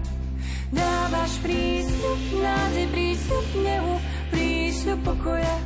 [0.71, 3.95] Dávaš prísľub, nádej, prísľub nehu,
[4.31, 5.57] prísľub pokoja.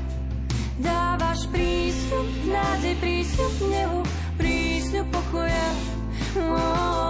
[0.81, 4.01] Dávaš prísľub, nádej, prísľub nehu,
[4.41, 5.67] prísľub pokoja.
[6.41, 7.06] Oh.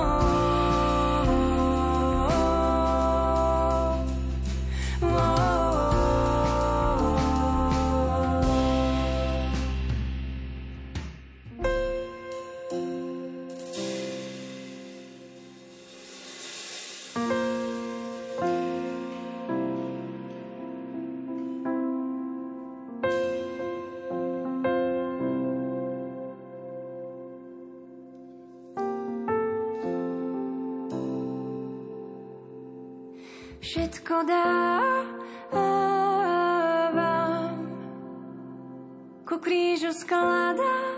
[34.16, 35.92] Všetko dávam,
[39.28, 40.95] ku krížu skladám,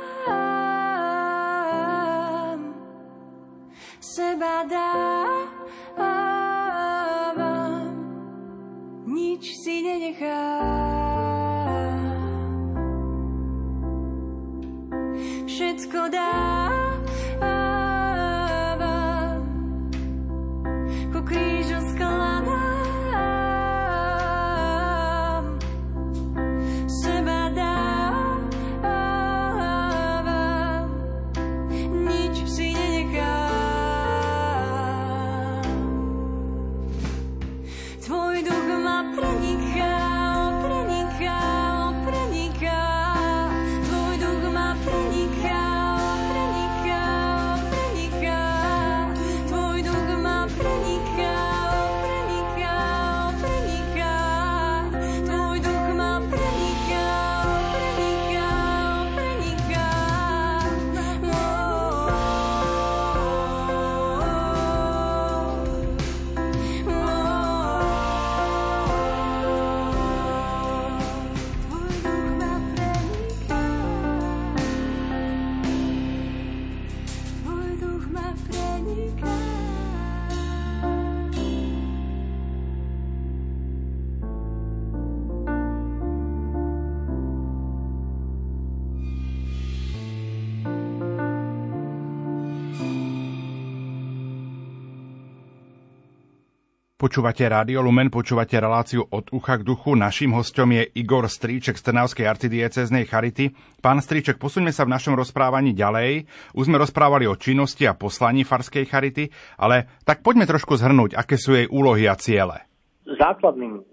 [97.08, 99.96] Počúvate Rádio Lumen, počúvate reláciu od ucha k duchu.
[99.96, 103.48] Naším hostom je Igor Stríček z Trnavskej arcidieceznej Charity.
[103.80, 106.28] Pán Stríček, posuňme sa v našom rozprávaní ďalej.
[106.52, 111.40] Už sme rozprávali o činnosti a poslaní Farskej Charity, ale tak poďme trošku zhrnúť, aké
[111.40, 112.68] sú jej úlohy a ciele.
[113.08, 113.88] Základným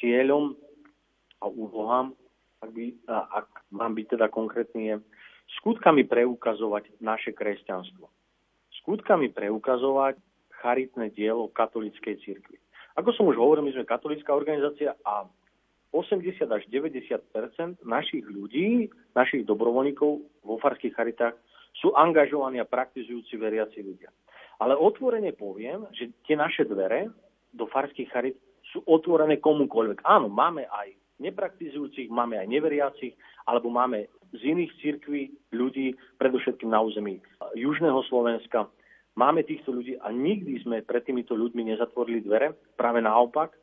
[0.00, 0.56] cieľom
[1.44, 2.16] a úlohám,
[2.64, 2.84] ak, by,
[3.36, 5.04] ak mám byť teda konkrétny, je
[5.60, 8.08] skutkami preukazovať naše kresťanstvo.
[8.80, 10.16] Skutkami preukazovať
[10.66, 12.58] charitné dielo katolíckej cirkvi.
[12.98, 15.30] Ako som už hovoril, my sme katolická organizácia a
[15.94, 20.10] 80 až 90% našich ľudí, našich dobrovoľníkov
[20.42, 21.38] vo farských charitách
[21.78, 24.10] sú angažovaní a praktizujúci veriaci ľudia.
[24.58, 27.12] Ale otvorene poviem, že tie naše dvere
[27.54, 28.36] do farských charit
[28.74, 30.02] sú otvorené komukoľvek.
[30.02, 30.90] Áno, máme aj
[31.22, 33.14] nepraktizujúcich, máme aj neveriacich,
[33.46, 37.22] alebo máme z iných cirkví ľudí, predovšetkým na území
[37.54, 38.68] Južného Slovenska,
[39.16, 42.52] Máme týchto ľudí a nikdy sme pred týmito ľuďmi nezatvorili dvere.
[42.76, 43.56] Práve naopak,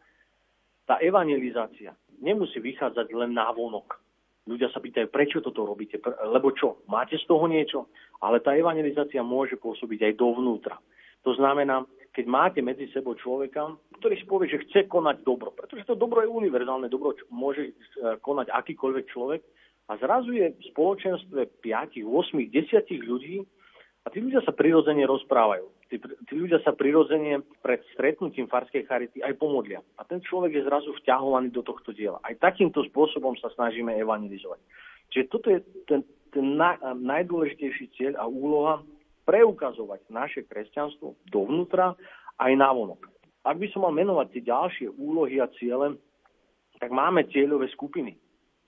[0.89, 1.93] tá evangelizácia
[2.25, 4.01] nemusí vychádzať len na vonok.
[4.49, 7.87] Ľudia sa pýtajú, prečo toto robíte, lebo čo, máte z toho niečo?
[8.19, 10.75] Ale tá evangelizácia môže pôsobiť aj dovnútra.
[11.23, 15.87] To znamená, keď máte medzi sebou človeka, ktorý si povie, že chce konať dobro, pretože
[15.87, 17.73] to dobro je univerzálne dobro, môže e,
[18.19, 19.41] konať akýkoľvek človek
[19.87, 23.47] a zrazu je v spoločenstve 5, 8, 10 ľudí,
[24.03, 25.87] a tí ľudia sa prirodzene rozprávajú.
[25.87, 25.95] Tí,
[26.27, 29.79] tí ľudia sa prirodzene pred stretnutím Farskej charity aj pomodlia.
[29.95, 32.19] A ten človek je zrazu vťahovaný do tohto diela.
[32.19, 34.59] Aj takýmto spôsobom sa snažíme evangelizovať.
[35.07, 36.03] Čiže toto je ten,
[36.35, 38.83] ten na, najdôležitejší cieľ a úloha
[39.23, 41.95] preukazovať naše kresťanstvo dovnútra
[42.43, 43.07] aj navonok.
[43.47, 45.95] Ak by som mal menovať tie ďalšie úlohy a ciele,
[46.75, 48.19] tak máme cieľové skupiny,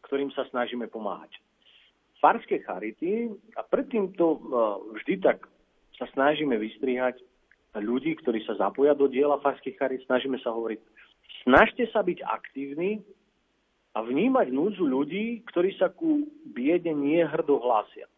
[0.08, 1.44] ktorým sa snažíme pomáhať
[2.26, 4.40] farské charity a predtým to e,
[4.98, 5.46] vždy tak
[5.94, 7.22] sa snažíme vystrihať
[7.78, 10.82] ľudí, ktorí sa zapoja do diela farských charit, snažíme sa hovoriť,
[11.46, 13.06] snažte sa byť aktívni
[13.94, 18.10] a vnímať núdzu ľudí, ktorí sa ku biede nie hrdo hlásia.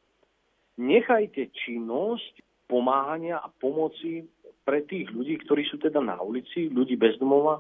[0.80, 4.24] Nechajte činnosť pomáhania a pomoci
[4.64, 7.60] pre tých ľudí, ktorí sú teda na ulici, ľudí bezdomova,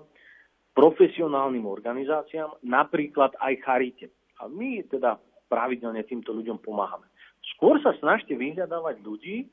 [0.71, 4.07] profesionálnym organizáciám, napríklad aj charite.
[4.37, 5.17] A my teda
[5.47, 7.07] pravidelne týmto ľuďom pomáhame.
[7.55, 9.47] Skôr sa snažte vyhľadávať ľudí,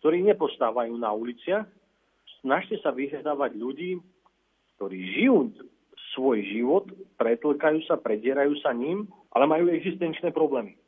[0.00, 1.64] ktorí nepostávajú na uliciach,
[2.44, 4.00] snažte sa vyhľadávať ľudí,
[4.76, 5.54] ktorí žijú
[6.12, 6.84] svoj život,
[7.16, 10.78] pretlkajú sa, predierajú sa ním, ale majú existenčné problémy.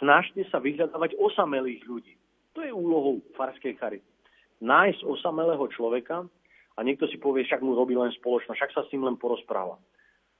[0.00, 2.14] Snažte sa vyhľadávať osamelých ľudí.
[2.56, 4.06] To je úlohou farskej charity.
[4.62, 6.24] Nájsť osamelého človeka
[6.74, 9.76] a niekto si povie, však mu robí len spoločnosť, však sa s ním len porozpráva.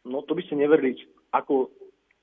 [0.05, 1.01] No to by ste neverili,
[1.32, 1.72] ako,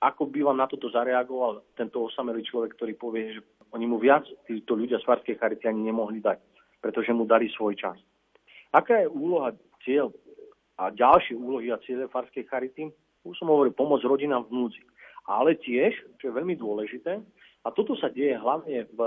[0.02, 3.42] ako by vám na toto zareagoval tento osamelý človek, ktorý povie, že
[3.72, 6.42] oni mu viac, títo ľudia z farskej charity ani nemohli dať,
[6.82, 7.96] pretože mu dali svoj čas.
[8.74, 9.54] Aká je úloha,
[9.86, 10.10] cieľ
[10.82, 12.90] a ďalšie úlohy a cieľe farskej charity,
[13.22, 14.84] už som hovoril, pomoc rodinám v núdzi.
[15.30, 17.22] Ale tiež, čo je veľmi dôležité,
[17.62, 19.00] a toto sa deje hlavne v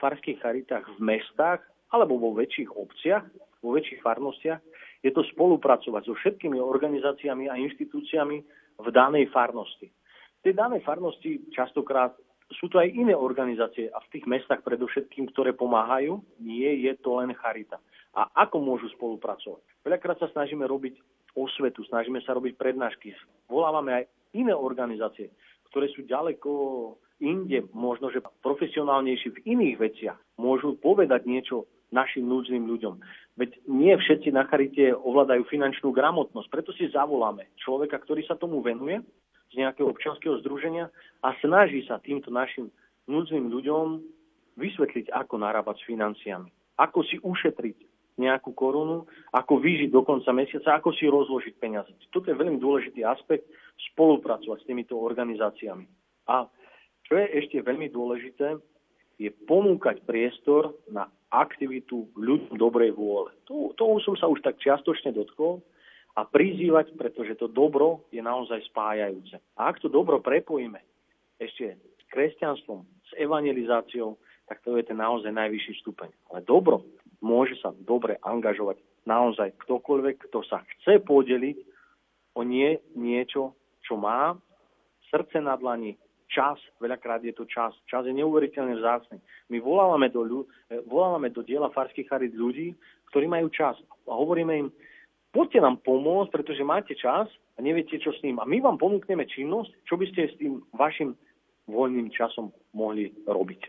[0.00, 1.60] farských charitách v mestách
[1.92, 3.28] alebo vo väčších obciach,
[3.60, 4.60] vo väčších farnostiach,
[5.04, 8.36] je to spolupracovať so všetkými organizáciami a inštitúciami
[8.80, 9.92] v danej farnosti.
[10.40, 12.16] Tej danej farnosti častokrát
[12.50, 17.20] sú to aj iné organizácie a v tých mestách predovšetkým, ktoré pomáhajú, nie je to
[17.20, 17.78] len charita
[18.10, 19.62] a ako môžu spolupracovať.
[19.86, 20.98] Veľakrát sa snažíme robiť
[21.38, 23.14] osvetu, snažíme sa robiť prednášky,
[23.46, 25.30] volávame aj iné organizácie,
[25.70, 26.50] ktoré sú ďaleko
[27.22, 32.98] inde, možno že profesionálnejší v iných veciach, môžu povedať niečo našim núdznym ľuďom.
[33.38, 38.58] Veď nie všetci na charite ovládajú finančnú gramotnosť, preto si zavoláme človeka, ktorý sa tomu
[38.62, 39.02] venuje
[39.50, 40.88] z nejakého občanského združenia
[41.26, 42.70] a snaží sa týmto našim
[43.10, 44.00] núdznym ľuďom
[44.54, 47.76] vysvetliť, ako narábať s financiami, ako si ušetriť
[48.20, 51.88] nejakú korunu, ako vyžiť do konca mesiaca, ako si rozložiť peniaze.
[52.12, 53.48] Toto je veľmi dôležitý aspekt
[53.92, 55.88] spolupracovať s týmito organizáciami.
[56.28, 56.44] A
[57.08, 58.60] čo je ešte veľmi dôležité,
[59.16, 63.32] je ponúkať priestor na aktivitu ľuďom dobrej vôle.
[63.48, 65.64] To, toho som sa už tak čiastočne dotkol
[66.16, 69.38] a prizývať, pretože to dobro je naozaj spájajúce.
[69.54, 70.78] A ak to dobro prepojíme
[71.38, 74.18] ešte s kresťanstvom, s evangelizáciou,
[74.50, 76.10] tak to je ten naozaj najvyšší stupeň.
[76.34, 76.82] Ale dobro
[77.22, 81.58] môže sa dobre angažovať naozaj ktokoľvek, kto sa chce podeliť
[82.34, 83.54] o nie, niečo,
[83.86, 84.34] čo má,
[85.10, 85.94] srdce na dlani,
[86.30, 87.74] čas, veľakrát je to čas.
[87.90, 89.18] Čas je neuveriteľne vzácný.
[89.50, 90.22] My volávame do,
[90.70, 92.74] eh, volávame do diela farských charit ľudí,
[93.10, 93.74] ktorí majú čas.
[94.06, 94.68] A hovoríme im,
[95.30, 97.26] poďte nám pomôcť, pretože máte čas
[97.56, 98.38] a neviete, čo s ním.
[98.38, 101.14] A my vám ponúkneme činnosť, čo by ste s tým vašim
[101.70, 103.62] voľným časom mohli robiť.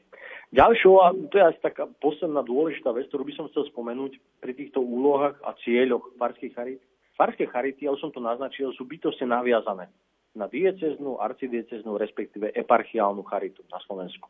[0.51, 4.51] Ďalšou, a to je asi taká posledná dôležitá vec, ktorú by som chcel spomenúť pri
[4.51, 6.81] týchto úlohách a cieľoch farských charit.
[7.15, 9.87] Farské charity, ja som to naznačil, sú bytostne naviazané
[10.35, 14.27] na dieceznú, arcidieceznú, respektíve eparchiálnu charitu na Slovensku.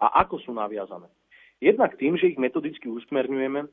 [0.00, 1.08] A ako sú naviazané?
[1.62, 3.64] Jednak tým, že ich metodicky usmerňujeme,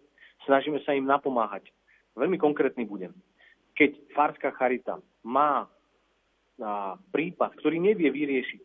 [0.46, 1.72] snažíme sa im napomáhať.
[2.18, 3.14] Veľmi konkrétny budem.
[3.78, 5.68] Keď farská charita má
[7.12, 8.64] prípad, ktorý nevie vyriešiť,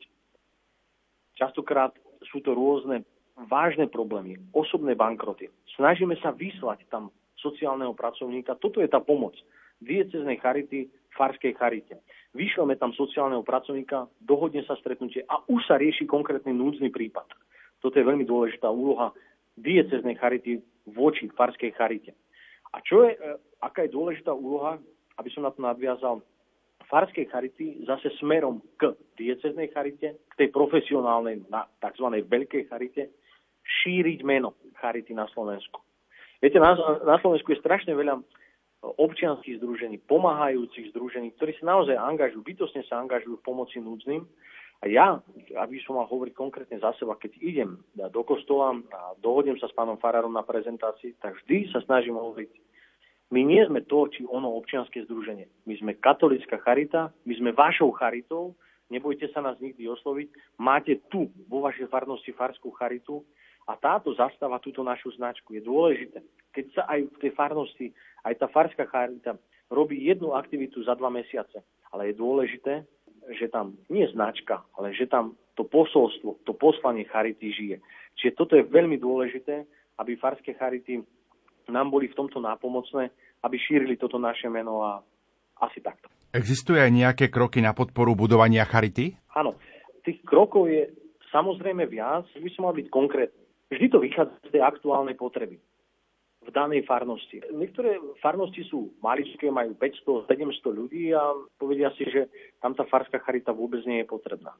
[1.38, 1.94] častokrát
[2.26, 3.06] sú to rôzne
[3.46, 5.50] vážne problémy, osobné bankroty.
[5.78, 8.58] Snažíme sa vyslať tam sociálneho pracovníka.
[8.58, 9.34] Toto je tá pomoc
[9.82, 12.02] dieceznej charity, farskej charite.
[12.34, 17.26] Vyšleme tam sociálneho pracovníka, dohodne sa stretnutie a už sa rieši konkrétny núdzny prípad.
[17.78, 19.14] Toto je veľmi dôležitá úloha
[19.54, 20.58] dieceznej charity
[20.90, 22.10] voči farskej charite.
[22.74, 23.18] A čo je, e,
[23.62, 24.82] aká je dôležitá úloha,
[25.14, 26.18] aby som na to nadviazal,
[26.90, 31.46] farskej charity zase smerom k dieceznej charite, k tej profesionálnej,
[31.80, 32.06] tzv.
[32.26, 33.14] veľkej charite,
[33.64, 35.80] šíriť meno Charity na Slovensku.
[36.44, 36.76] Viete, na,
[37.08, 38.20] na Slovensku je strašne veľa
[38.84, 44.28] občianských združení, pomáhajúcich združení, ktorí sa naozaj angažujú, bytosne sa angažujú v pomoci núdznym.
[44.82, 45.16] A ja,
[45.60, 49.76] aby som mal hovoriť konkrétne za seba, keď idem do kostola a dohodnem sa s
[49.76, 52.52] pánom Farárom na prezentácii, tak vždy sa snažím hovoriť,
[53.32, 55.48] my nie sme to, či ono občianske združenie.
[55.64, 58.52] My sme katolická charita, my sme vašou charitou,
[58.92, 60.60] nebojte sa nás nikdy osloviť.
[60.60, 63.24] Máte tu vo vašej farnosti farskú charitu,
[63.64, 65.56] a táto zastáva túto našu značku.
[65.56, 66.20] Je dôležité,
[66.52, 67.86] keď sa aj v tej farnosti,
[68.24, 69.40] aj tá farská charita
[69.72, 72.84] robí jednu aktivitu za dva mesiace, ale je dôležité,
[73.32, 77.76] že tam nie značka, ale že tam to posolstvo, to poslanie charity žije.
[78.18, 79.64] Čiže toto je veľmi dôležité,
[80.02, 81.00] aby farské charity
[81.70, 83.08] nám boli v tomto nápomocné,
[83.46, 85.00] aby šírili toto naše meno a
[85.62, 86.10] asi takto.
[86.34, 89.14] Existuje aj nejaké kroky na podporu budovania charity?
[89.38, 89.54] Áno,
[90.02, 90.90] tých krokov je
[91.30, 93.42] samozrejme viac, by som mal byť konkrétny.
[93.70, 95.62] Vždy to vychádza z tej aktuálnej potreby
[96.44, 97.40] v danej farnosti.
[97.48, 102.28] Niektoré farnosti sú maličké, majú 500, 700 ľudí a povedia si, že
[102.60, 104.52] tam tá farská charita vôbec nie je potrebná.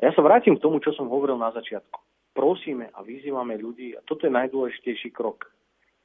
[0.00, 1.98] Ja sa vrátim k tomu, čo som hovoril na začiatku.
[2.32, 5.50] Prosíme a vyzývame ľudí, a toto je najdôležitejší krok,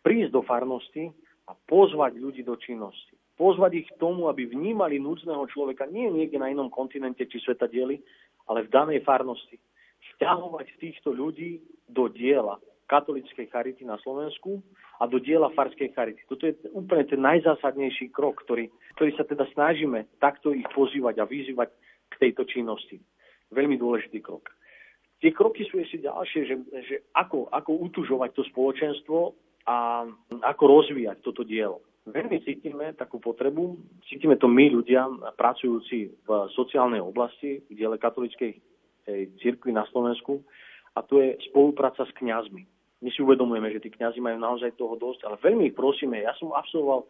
[0.02, 1.14] prísť do farnosti
[1.48, 3.14] a pozvať ľudí do činnosti.
[3.38, 7.70] Pozvať ich k tomu, aby vnímali núdzneho človeka nie niekde na inom kontinente či sveta
[7.70, 8.02] dieli,
[8.50, 9.62] ale v danej farnosti
[10.16, 14.62] vťahovať týchto ľudí do diela katolíckej charity na Slovensku
[15.02, 16.22] a do diela farskej charity.
[16.30, 21.30] Toto je úplne ten najzásadnejší krok, ktorý, ktorý sa teda snažíme takto ich pozývať a
[21.30, 21.70] vyzývať
[22.10, 23.02] k tejto činnosti.
[23.50, 24.54] Veľmi dôležitý krok.
[25.22, 26.56] Tie kroky sú ešte ďalšie, že,
[26.86, 29.18] že ako, ako utužovať to spoločenstvo
[29.66, 30.06] a
[30.46, 31.82] ako rozvíjať toto dielo.
[32.06, 38.62] Veľmi cítime takú potrebu, cítime to my ľudia, pracujúci v sociálnej oblasti, v diele katolíckej
[39.42, 40.46] cirkvi na Slovensku,
[40.96, 42.75] a to je spolupráca s kňazmi.
[43.04, 46.24] My si uvedomujeme, že tí kňazi majú naozaj toho dosť, ale veľmi ich prosíme.
[46.24, 47.04] Ja som absolvoval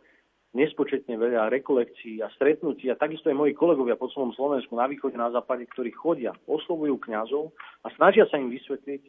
[0.56, 5.20] nespočetne veľa rekolekcií a stretnutí a takisto aj moji kolegovia po celom Slovensku, na východe,
[5.20, 7.52] na západe, ktorí chodia, oslovujú kňazov
[7.84, 9.04] a snažia sa im vysvetliť,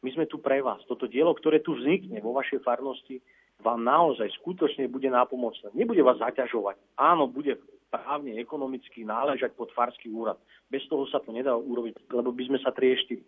[0.00, 0.80] my sme tu pre vás.
[0.88, 3.20] Toto dielo, ktoré tu vznikne vo vašej farnosti,
[3.60, 5.72] vám naozaj skutočne bude nápomocné.
[5.72, 6.76] Nebude vás zaťažovať.
[7.00, 7.56] Áno, bude
[7.88, 10.36] právne, ekonomicky náležať pod farský úrad.
[10.68, 13.24] Bez toho sa to nedá urobiť, lebo by sme sa trieštili.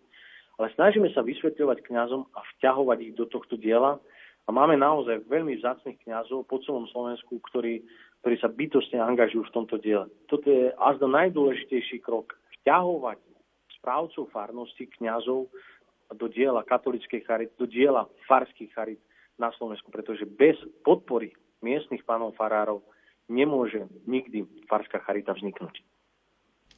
[0.58, 4.02] Ale snažíme sa vysvetľovať kňazom a vťahovať ich do tohto diela.
[4.44, 7.84] A máme naozaj veľmi vzácných kňazov po celom Slovensku, ktorí,
[8.24, 10.10] ktorí sa bytostne angažujú v tomto diele.
[10.26, 12.34] Toto je až do najdôležitejší krok.
[12.60, 13.22] Vťahovať
[13.78, 15.46] správcov farnosti, kňazov
[16.10, 19.00] do diela katolickej charity, do diela farských charit
[19.38, 22.82] na Slovensku, pretože bez podpory miestnych pánov farárov
[23.30, 25.84] nemôže nikdy farská charita vzniknúť.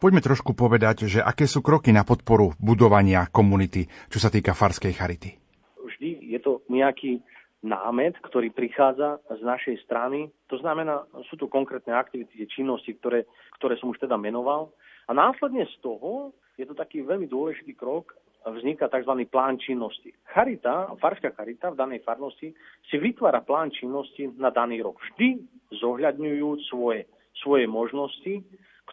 [0.00, 4.96] Poďme trošku povedať, že aké sú kroky na podporu budovania komunity, čo sa týka farskej
[4.96, 5.36] charity.
[5.76, 7.20] Vždy je to nejaký
[7.60, 10.32] námet, ktorý prichádza z našej strany.
[10.48, 13.28] To znamená, sú to konkrétne aktivity, činnosti, ktoré,
[13.60, 14.72] ktoré som už teda menoval.
[15.04, 18.16] A následne z toho je to taký veľmi dôležitý krok,
[18.48, 19.28] vzniká tzv.
[19.28, 20.16] plán činnosti.
[20.32, 22.56] Charita, farská charita v danej farnosti
[22.88, 24.96] si vytvára plán činnosti na daný rok.
[24.96, 25.44] Vždy
[25.76, 27.04] zohľadňujú svoje,
[27.36, 28.40] svoje možnosti,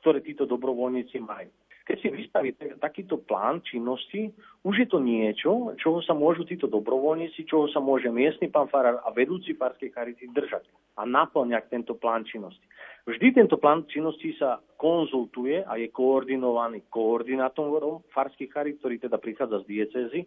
[0.07, 1.51] ktoré títo dobrovoľníci majú.
[1.83, 4.31] Keď si vystaví takýto plán činnosti,
[4.63, 9.03] už je to niečo, čoho sa môžu títo dobrovoľníci, čoho sa môže miestny pán farár
[9.03, 10.63] a vedúci farskej charity držať
[10.95, 12.63] a naplňať tento plán činnosti.
[13.03, 19.67] Vždy tento plán činnosti sa konzultuje a je koordinovaný koordinátorom farských charit, ktorý teda prichádza
[19.67, 20.23] z diecezy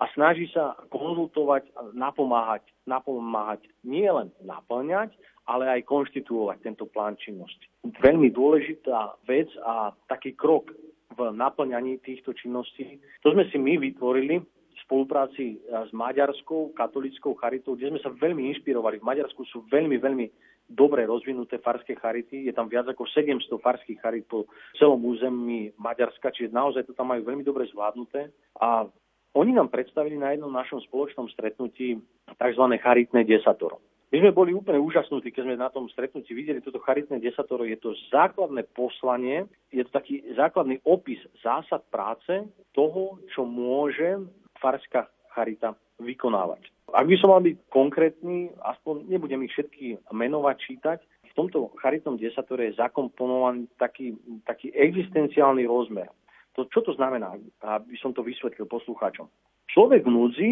[0.00, 5.12] a snaží sa konzultovať napomáhať, napomáhať nie len naplňať,
[5.48, 7.64] ale aj konštituovať tento plán činnosti.
[8.04, 10.68] Veľmi dôležitá vec a taký krok
[11.16, 17.74] v naplňaní týchto činností, to sme si my vytvorili v spolupráci s Maďarskou katolickou charitou,
[17.74, 19.02] kde sme sa veľmi inšpirovali.
[19.02, 20.26] V Maďarsku sú veľmi, veľmi
[20.70, 22.46] dobre rozvinuté farské charity.
[22.46, 24.46] Je tam viac ako 700 farských charit po
[24.78, 28.30] celom území Maďarska, čiže naozaj to tam majú veľmi dobre zvládnuté.
[28.62, 28.86] A
[29.34, 31.98] oni nám predstavili na jednom našom spoločnom stretnutí
[32.38, 32.64] tzv.
[32.78, 33.82] charitné desatoro.
[34.08, 37.68] My sme boli úplne úžasnutí, keď sme na tom stretnutí videli toto charitné desatoro.
[37.68, 44.24] Je to základné poslanie, je to taký základný opis zásad práce toho, čo môže
[44.64, 46.72] farská charita vykonávať.
[46.88, 50.98] Ak by som mal byť konkrétny, aspoň nebudem ich všetky menovať, čítať,
[51.28, 54.16] v tomto charitnom desatore je zakomponovaný taký,
[54.48, 56.08] taký existenciálny rozmer.
[56.56, 59.28] To, čo to znamená, aby som to vysvetlil poslucháčom?
[59.68, 60.50] Človek v núdzi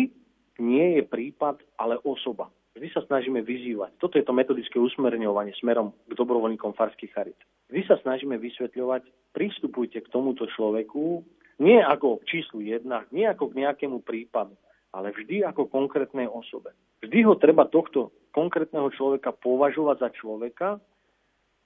[0.61, 2.53] nie je prípad, ale osoba.
[2.77, 3.97] Vždy sa snažíme vyzývať.
[3.97, 7.41] Toto je to metodické usmerňovanie smerom k dobrovoľníkom farských charit.
[7.72, 11.24] Vždy sa snažíme vysvetľovať, pristupujte k tomuto človeku
[11.57, 14.53] nie ako k číslu jedna, nie ako k nejakému prípadu,
[14.93, 16.77] ale vždy ako konkrétnej osobe.
[17.01, 20.68] Vždy ho treba tohto konkrétneho človeka považovať za človeka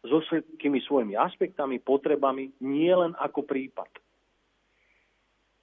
[0.07, 3.91] so všetkými svojimi aspektami, potrebami, nie len ako prípad.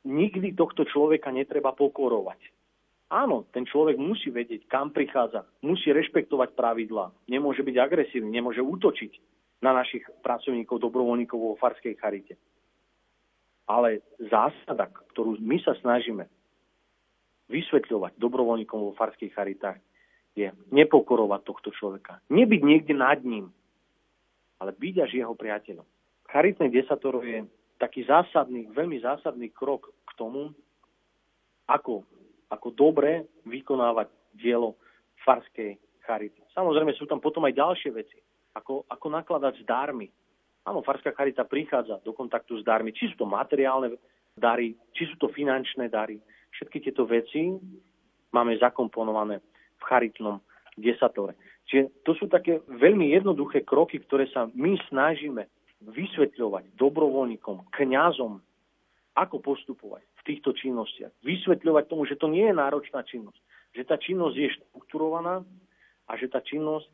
[0.07, 2.56] Nikdy tohto človeka netreba pokorovať
[3.07, 9.11] Áno, ten človek musí vedieť, kam prichádza, musí rešpektovať pravidlá, nemôže byť agresívny, nemôže útočiť
[9.63, 12.35] na našich pracovníkov, dobrovoľníkov vo farskej charite.
[13.63, 16.27] Ale zásada, ktorú my sa snažíme
[17.47, 19.79] vysvetľovať dobrovoľníkom vo farských charitách,
[20.35, 22.19] je nepokorovať tohto človeka.
[22.29, 23.49] Nebyť niekde nad ním,
[24.59, 25.87] ale byť až jeho priateľom.
[26.27, 27.47] Charitné desatoro je
[27.79, 30.51] taký zásadný, veľmi zásadný krok k tomu,
[31.71, 32.03] ako
[32.47, 34.79] ako dobre vykonávať dielo
[35.25, 35.75] farskej
[36.07, 36.39] charity.
[36.55, 38.17] Samozrejme sú tam potom aj ďalšie veci,
[38.55, 40.07] ako, ako nakladať s dármi.
[40.67, 43.95] Áno, farská charita prichádza do kontaktu s dármi, či sú to materiálne
[44.35, 46.19] dary, či sú to finančné dary.
[46.55, 47.55] Všetky tieto veci
[48.31, 49.39] máme zakomponované
[49.77, 50.39] v charitnom
[50.75, 51.35] desatore.
[51.67, 55.43] Čiže to sú také veľmi jednoduché kroky, ktoré sa my snažíme
[55.83, 58.39] vysvetľovať dobrovoľníkom, kňazom,
[59.17, 61.23] ako postupovať týchto činnostiach.
[61.23, 63.39] Vysvetľovať tomu, že to nie je náročná činnosť.
[63.71, 65.47] Že tá činnosť je štrukturovaná
[66.07, 66.87] a že tá činnosť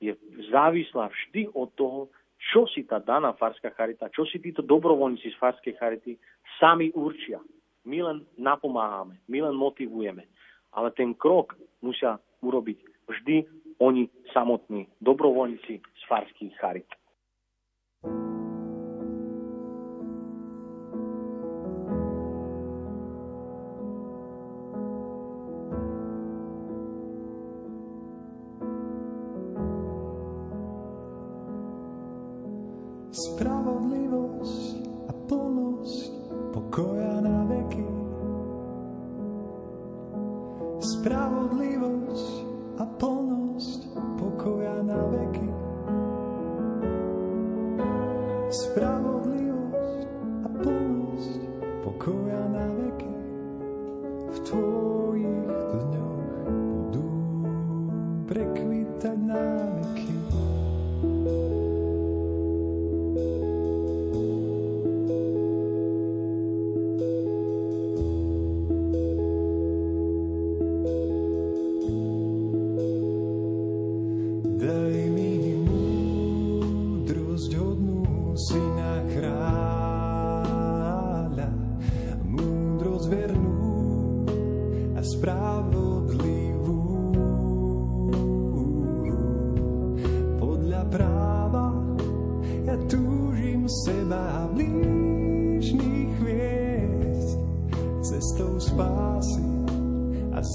[0.00, 0.16] je
[0.48, 2.00] závislá vždy od toho,
[2.38, 6.14] čo si tá daná farská charita, čo si títo dobrovoľníci z farskej charity
[6.56, 7.42] sami určia.
[7.84, 10.22] My len napomáhame, my len motivujeme.
[10.72, 12.78] Ale ten krok musia urobiť
[13.10, 13.36] vždy
[13.82, 16.88] oni samotní, dobrovoľníci z farských charit.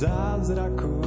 [0.04, 1.03] dials that I could.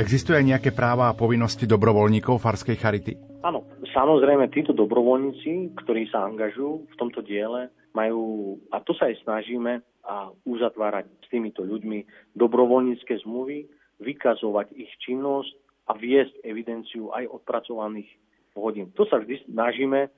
[0.00, 3.12] Existuje aj nejaké práva a povinnosti dobrovoľníkov Farskej Charity?
[3.44, 9.20] Áno, samozrejme títo dobrovoľníci, ktorí sa angažujú v tomto diele, majú, a to sa aj
[9.20, 13.68] snažíme, a uzatvárať s týmito ľuďmi dobrovoľnícke zmluvy,
[14.00, 15.52] vykazovať ich činnosť
[15.92, 18.08] a viesť evidenciu aj odpracovaných
[18.56, 18.88] hodín.
[18.96, 20.08] To sa vždy snažíme,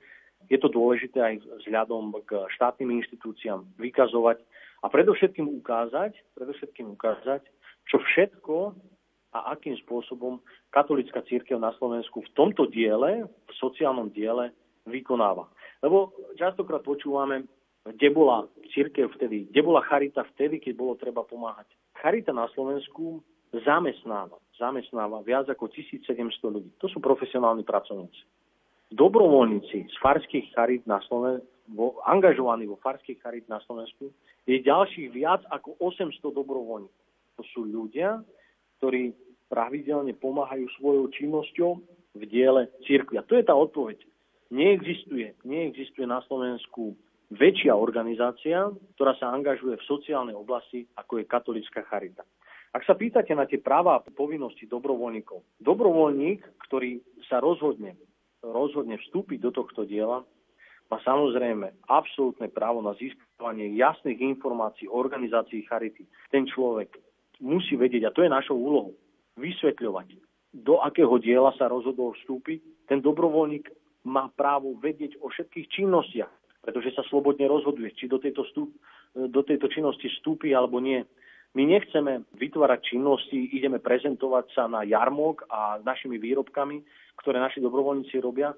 [0.47, 4.39] je to dôležité aj vzhľadom k štátnym inštitúciám vykazovať
[4.79, 7.43] a predovšetkým ukázať, predovšetkým ukázať,
[7.91, 8.79] čo všetko
[9.33, 10.37] a akým spôsobom
[10.69, 14.53] katolická církev na Slovensku v tomto diele, v sociálnom diele
[14.85, 15.49] vykonáva.
[15.81, 17.49] Lebo častokrát počúvame,
[17.83, 21.67] kde bola církev vtedy, kde bola charita vtedy, keď bolo treba pomáhať.
[21.99, 23.19] Charita na Slovensku
[23.51, 26.15] zamestnáva, zamestnáva viac ako 1700
[26.47, 26.71] ľudí.
[26.79, 28.23] To sú profesionálni pracovníci.
[28.93, 31.49] Dobrovoľníci z farských charit na Slovensku,
[32.05, 34.13] angažovaní vo farských charit na Slovensku,
[34.47, 37.01] je ďalších viac ako 800 dobrovoľníkov.
[37.41, 38.21] To sú ľudia,
[38.83, 39.15] ktorí
[39.47, 41.71] pravidelne pomáhajú svojou činnosťou
[42.19, 43.15] v diele cirkvi.
[43.15, 43.95] A to je tá odpoveď.
[44.51, 46.91] Neexistuje, neexistuje na Slovensku
[47.31, 48.67] väčšia organizácia,
[48.99, 52.27] ktorá sa angažuje v sociálnej oblasti, ako je katolická charita.
[52.75, 56.99] Ak sa pýtate na tie práva a povinnosti dobrovoľníkov, dobrovoľník, ktorý
[57.31, 57.95] sa rozhodne,
[58.43, 60.27] rozhodne vstúpiť do tohto diela,
[60.91, 66.03] má samozrejme absolútne právo na získavanie jasných informácií o organizácii charity.
[66.29, 66.99] Ten človek
[67.43, 68.95] musí vedieť, a to je našou úlohou,
[69.35, 70.15] vysvetľovať,
[70.53, 72.87] do akého diela sa rozhodol vstúpiť.
[72.87, 73.67] Ten dobrovoľník
[74.07, 76.31] má právo vedieť o všetkých činnostiach,
[76.63, 78.69] pretože sa slobodne rozhoduje, či do tejto, vstup,
[79.17, 81.01] do tejto činnosti vstúpi alebo nie.
[81.53, 86.81] My nechceme vytvárať činnosti, ideme prezentovať sa na jarmok a našimi výrobkami,
[87.21, 88.53] ktoré naši dobrovoľníci robia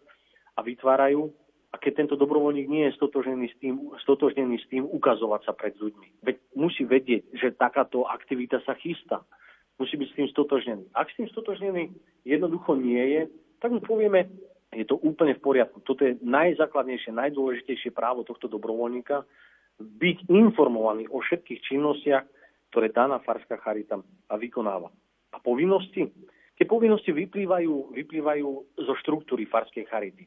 [0.56, 1.28] a vytvárajú.
[1.76, 3.76] A keď tento dobrovoľník nie je stotožnený s tým,
[4.08, 6.24] stotožnený s tým ukazovať sa pred ľuďmi.
[6.24, 9.28] Veď musí vedieť, že takáto aktivita sa chystá.
[9.76, 10.88] Musí byť s tým stotožnený.
[10.96, 11.92] Ak s tým stotožnený
[12.24, 13.22] jednoducho nie je,
[13.60, 14.32] tak mu povieme,
[14.72, 15.84] je to úplne v poriadku.
[15.84, 19.28] Toto je najzákladnejšie, najdôležitejšie právo tohto dobrovoľníka,
[19.76, 22.24] byť informovaný o všetkých činnostiach,
[22.72, 24.00] ktoré daná farská charita
[24.32, 24.88] vykonáva.
[25.36, 26.08] A povinnosti?
[26.56, 28.48] Tie povinnosti vyplývajú, vyplývajú
[28.80, 30.24] zo štruktúry farskej charity.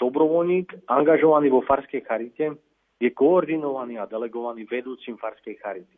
[0.00, 2.56] Dobrovoľník, angažovaný vo farskej charite,
[2.96, 5.96] je koordinovaný a delegovaný vedúcim farskej charity.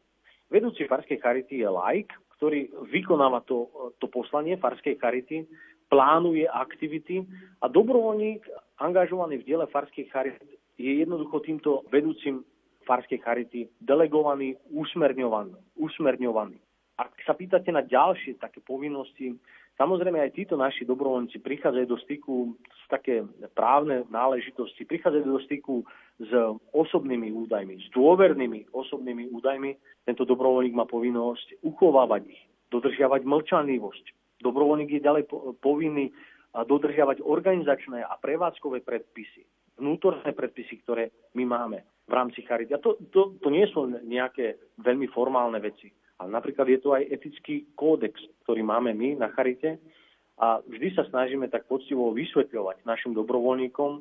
[0.51, 3.71] Vedúci farskej charity je laik, ktorý vykonáva to,
[4.03, 5.47] to poslanie farskej charity,
[5.87, 7.23] plánuje aktivity
[7.63, 8.43] a dobrovoľník
[8.83, 12.43] angažovaný v diele farskej charity je jednoducho týmto vedúcim
[12.83, 15.55] farskej charity delegovaný, usmerňovaný.
[15.79, 16.59] usmerňovaný.
[16.99, 19.39] Ak sa pýtate na ďalšie také povinnosti,
[19.77, 23.25] samozrejme aj títo naši dobrovoľníci prichádzajú do styku s také
[23.57, 25.75] právne náležitosti, prichádzajú do styku
[26.21, 26.31] s
[26.73, 29.71] osobnými údajmi, s dôvernými osobnými údajmi.
[30.05, 34.05] Tento dobrovoľník má povinnosť uchovávať ich, dodržiavať mlčanlivosť.
[34.43, 35.25] Dobrovoľník je ďalej
[35.63, 36.11] povinný
[36.53, 39.47] dodržiavať organizačné a prevádzkové predpisy,
[39.81, 42.77] vnútorné predpisy, ktoré my máme v rámci charity.
[42.77, 45.89] A to, to, to nie sú nejaké veľmi formálne veci.
[46.23, 48.15] Ale napríklad je to aj etický kódex,
[48.47, 49.83] ktorý máme my na charite
[50.39, 53.99] a vždy sa snažíme tak poctivo vysvetľovať našim dobrovoľníkom,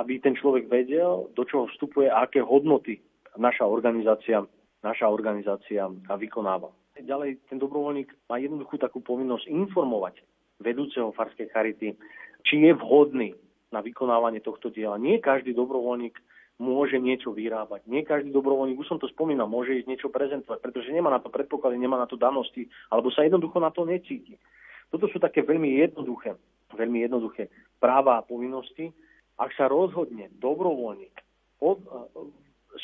[0.00, 3.04] aby ten človek vedel, do čoho vstupuje a aké hodnoty
[3.36, 4.40] naša organizácia,
[4.80, 6.72] naša organizácia vykonáva.
[6.96, 10.24] Ďalej ten dobrovoľník má jednoduchú takú povinnosť informovať
[10.64, 11.92] vedúceho farskej charity,
[12.40, 13.36] či je vhodný
[13.68, 14.96] na vykonávanie tohto diela.
[14.96, 16.16] Nie každý dobrovoľník
[16.60, 17.88] môže niečo vyrábať.
[17.88, 21.32] Nie každý dobrovoľník, už som to spomínal, môže ísť niečo prezentovať, pretože nemá na to
[21.32, 24.36] predpoklady, nemá na to danosti, alebo sa jednoducho na to necíti.
[24.92, 26.36] Toto sú také veľmi jednoduché,
[26.76, 27.48] veľmi jednoduché
[27.80, 28.92] práva a povinnosti.
[29.40, 31.16] Ak sa rozhodne dobrovoľník
[31.64, 31.80] od,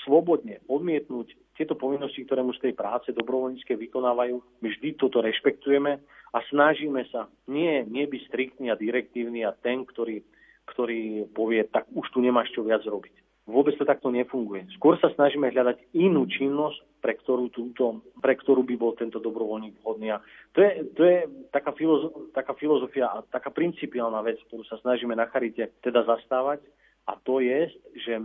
[0.08, 6.00] slobodne odmietnúť tieto povinnosti, ktoré mu z tej práce dobrovoľnícke vykonávajú, my vždy toto rešpektujeme
[6.32, 10.24] a snažíme sa nie, nie byť striktný a direktívny a ten, ktorý,
[10.64, 13.25] ktorý povie, tak už tu nemáš čo viac robiť.
[13.46, 14.66] Vôbec to takto nefunguje.
[14.74, 19.78] Skôr sa snažíme hľadať inú činnosť, pre ktorú, túto, pre ktorú by bol tento dobrovoľník
[19.86, 20.10] vhodný.
[20.10, 20.18] A
[20.50, 21.16] to je, to je
[21.54, 26.58] taká, filozo, taká filozofia a taká principiálna vec, ktorú sa snažíme na charite teda zastávať.
[27.06, 27.70] A to je,
[28.02, 28.18] že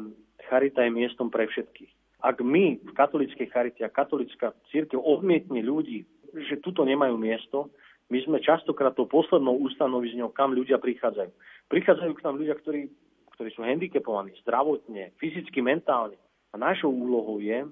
[0.49, 1.93] charita je miestom pre všetkých.
[2.25, 6.01] Ak my v katolíckej charite a katolická církev odmietne ľudí,
[6.49, 7.69] že tuto nemajú miesto,
[8.09, 11.31] my sme častokrát to poslednou ústanovizňou, kam ľudia prichádzajú.
[11.69, 12.89] Prichádzajú k nám ľudia, ktorí
[13.41, 16.13] ktorí sú handicapovaní zdravotne, fyzicky, mentálne.
[16.53, 17.65] A našou úlohou je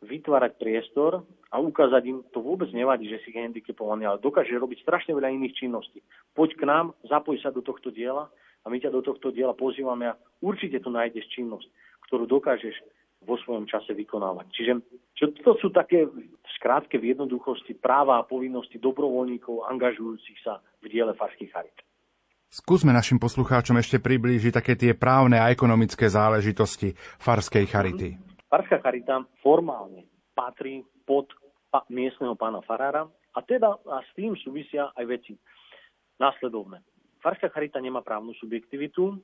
[0.00, 5.12] vytvárať priestor a ukázať im, to vôbec nevadí, že si handicapovaný, ale dokáže robiť strašne
[5.12, 6.00] veľa iných činností.
[6.32, 8.32] Poď k nám, zapoj sa do tohto diela
[8.64, 11.68] a my ťa do tohto diela pozývame a určite tu nájdeš činnosť,
[12.08, 12.80] ktorú dokážeš
[13.20, 14.48] vo svojom čase vykonávať.
[14.56, 14.72] Čiže
[15.20, 16.08] čo to sú také
[16.56, 21.76] skrátke v jednoduchosti práva a povinnosti dobrovoľníkov angažujúcich sa v diele farských charit.
[22.50, 28.18] Skúsme našim poslucháčom ešte priblížiť také tie právne a ekonomické záležitosti farskej charity.
[28.50, 31.30] Farská charita formálne patrí pod
[31.86, 35.38] miestneho pána farára a teda a s tým súvisia aj veci
[36.18, 36.82] následovné.
[37.22, 39.14] Farská charita nemá právnu subjektivitu,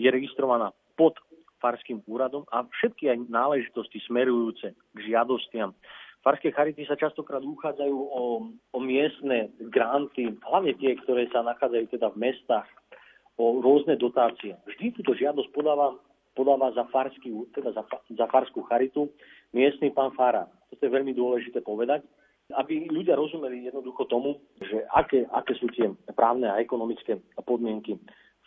[0.00, 1.20] je registrovaná pod
[1.60, 5.76] farským úradom a všetky aj náležitosti smerujúce k žiadostiam
[6.22, 8.22] Farské charity sa častokrát uchádzajú o,
[8.54, 12.70] o miestne granty, hlavne tie, ktoré sa nachádzajú teda v mestách,
[13.42, 14.54] o rôzne dotácie.
[14.68, 15.98] Vždy túto žiadosť podáva,
[16.38, 17.82] podáva za, farský, teda za,
[18.14, 19.10] za farskú charitu
[19.50, 20.46] miestny pán Fara.
[20.70, 22.06] Toto je veľmi dôležité povedať,
[22.54, 27.96] aby ľudia rozumeli jednoducho tomu, že aké, aké sú tie právne a ekonomické podmienky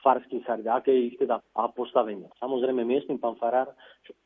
[0.05, 1.41] farských charit, aké je ich teda
[1.73, 2.29] postavenie.
[2.37, 3.73] Samozrejme, miestny pán Farár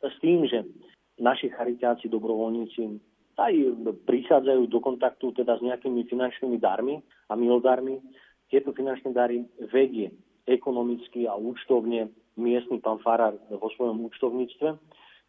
[0.04, 0.68] s tým, že
[1.16, 3.09] naši charitáci, dobrovoľníci
[3.40, 3.54] aj
[4.04, 7.00] prichádzajú do kontaktu teda s nejakými finančnými darmi
[7.32, 8.04] a milodármi.
[8.52, 10.12] Tieto finančné dary vedie
[10.50, 14.70] ekonomicky a účtovne miestny pán Farár vo svojom účtovníctve.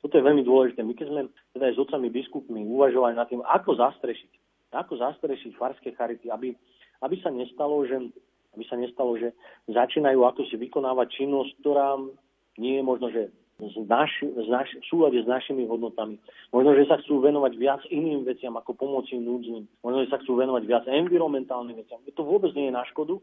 [0.01, 0.81] Toto je veľmi dôležité.
[0.81, 1.23] My keď sme
[1.53, 4.32] teda aj s otcami biskupmi uvažovali nad tým, ako zastrešiť,
[4.73, 6.57] ako zastrešiť farské charity, aby,
[7.05, 8.01] aby sa nestalo, že
[8.57, 9.31] aby sa nestalo, že
[9.70, 12.01] začínajú ako si vykonávať činnosť, ktorá
[12.59, 13.31] nie je možno, že
[13.61, 16.16] z naš, v súlade s našimi hodnotami.
[16.51, 19.69] Možno, že sa chcú venovať viac iným veciam ako pomoci núdznym.
[19.85, 22.01] Možno, že sa chcú venovať viac environmentálnym veciam.
[22.03, 23.20] To vôbec nie je na škodu,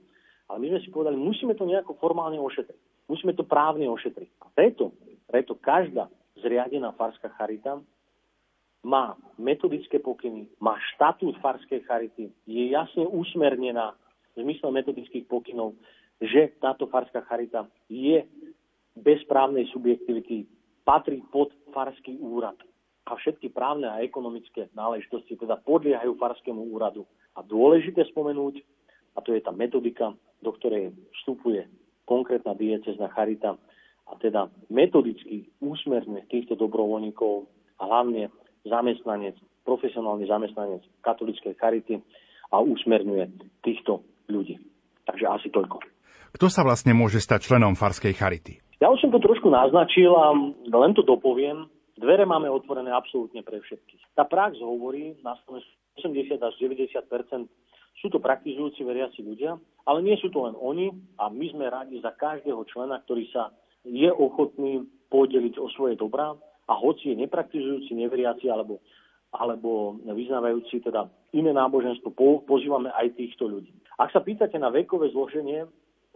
[0.47, 3.09] ale my sme si povedali, musíme to nejako formálne ošetriť.
[3.09, 4.29] Musíme to právne ošetriť.
[4.43, 4.93] A preto,
[5.27, 6.07] preto každá
[6.39, 7.81] zriadená Farská charita,
[8.87, 13.91] má metodické pokyny, má štatút Farskej charity, je jasne usmernená
[14.37, 15.75] v zmysle metodických pokynov,
[16.23, 18.23] že táto Farská charita je
[19.01, 20.49] bez právnej subjektivity,
[20.83, 22.57] patrí pod Farský úrad
[23.07, 27.07] a všetky právne a ekonomické náležitosti teda podliehajú Farskému úradu.
[27.37, 28.59] A dôležité spomenúť,
[29.15, 30.11] a to je tá metodika,
[30.43, 30.91] do ktorej
[31.21, 31.65] vstupuje
[32.03, 33.55] konkrétna diecezna charita,
[34.07, 37.43] a teda metodicky úsmerne týchto dobrovoľníkov
[37.79, 38.31] a hlavne
[38.63, 39.35] zamestnanec,
[39.67, 41.99] profesionálny zamestnanec katolickej charity
[42.51, 43.23] a usmerňuje
[43.63, 44.55] týchto ľudí.
[45.03, 45.83] Takže asi toľko.
[46.39, 48.66] Kto sa vlastne môže stať členom Farskej charity?
[48.77, 50.37] Ja už som to trošku naznačil a
[50.69, 51.65] len to dopoviem.
[51.97, 54.13] Dvere máme otvorené absolútne pre všetkých.
[54.13, 55.33] Tá prax hovorí, na
[55.97, 56.93] 80 až 90
[57.97, 59.57] sú to praktizujúci veriaci ľudia,
[59.89, 63.49] ale nie sú to len oni a my sme radi za každého člena, ktorý sa
[63.81, 66.37] je ochotný podeliť o svoje dobrá
[66.69, 68.77] a hoci je nepraktizujúci, neveriaci alebo,
[69.33, 73.73] alebo vyznávajúci teda iné náboženstvo, po, pozývame aj týchto ľudí.
[73.97, 75.65] Ak sa pýtate na vekové zloženie,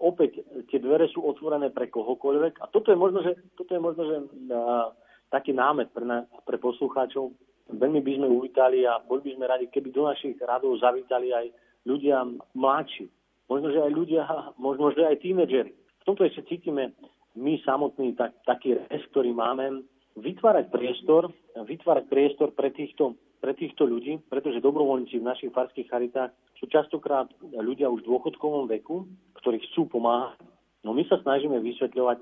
[0.02, 4.02] opäť tie dvere sú otvorené pre kohokoľvek a toto je možno, že, toto je možno,
[4.10, 4.16] že
[4.52, 4.90] a,
[5.30, 7.32] taký námet pre, na, pre poslucháčov.
[7.72, 11.46] Veľmi by sme uvítali a boli by sme radi, keby do našich radov zavítali aj
[11.88, 13.08] ľudia mladší.
[13.48, 14.24] Možno, že aj ľudia,
[14.68, 15.72] možno, že aj tínedžeri.
[16.02, 16.98] V tomto ešte cítime
[17.38, 19.88] my samotný tak, taký res, ktorý máme,
[20.20, 26.36] vytvárať priestor, vytvárať priestor pre týchto, pre týchto ľudí, pretože dobrovoľníci v našich farských charitách
[26.62, 29.10] sú častokrát ľudia už v dôchodkovom veku,
[29.42, 30.38] ktorí chcú pomáhať.
[30.86, 32.22] No my sa snažíme vysvetľovať,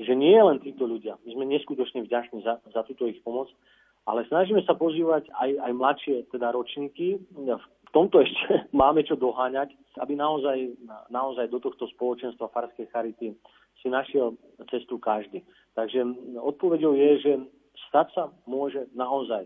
[0.00, 3.52] že nie len títo ľudia, my sme neskutočne vďační za, za túto ich pomoc,
[4.08, 7.20] ale snažíme sa pozývať aj, aj mladšie teda ročníky.
[7.36, 10.72] V tomto ešte máme čo doháňať, aby naozaj,
[11.12, 13.36] naozaj do tohto spoločenstva Farskej charity
[13.84, 14.32] si našiel
[14.72, 15.44] cestu každý.
[15.76, 16.04] Takže
[16.40, 17.32] odpovedou je, že
[17.92, 19.44] stať sa môže naozaj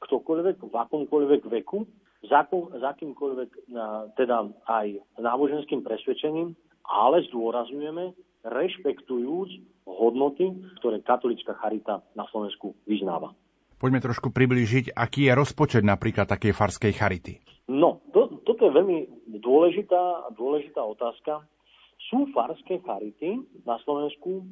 [0.00, 1.88] ktokoľvek, v akomkoľvek veku,
[2.28, 3.50] za, za akýmkoľvek
[4.18, 4.36] teda
[4.66, 4.86] aj
[5.18, 6.54] náboženským presvedčením,
[6.86, 8.14] ale zdôrazňujeme,
[8.46, 9.50] rešpektujúc
[9.86, 13.34] hodnoty, ktoré katolická charita na Slovensku vyznáva.
[13.76, 17.42] Poďme trošku priblížiť, aký je rozpočet napríklad takej farskej charity.
[17.66, 18.98] No, to, toto je veľmi
[19.42, 21.42] dôležitá, dôležitá otázka.
[22.06, 24.46] Sú farské charity na Slovensku,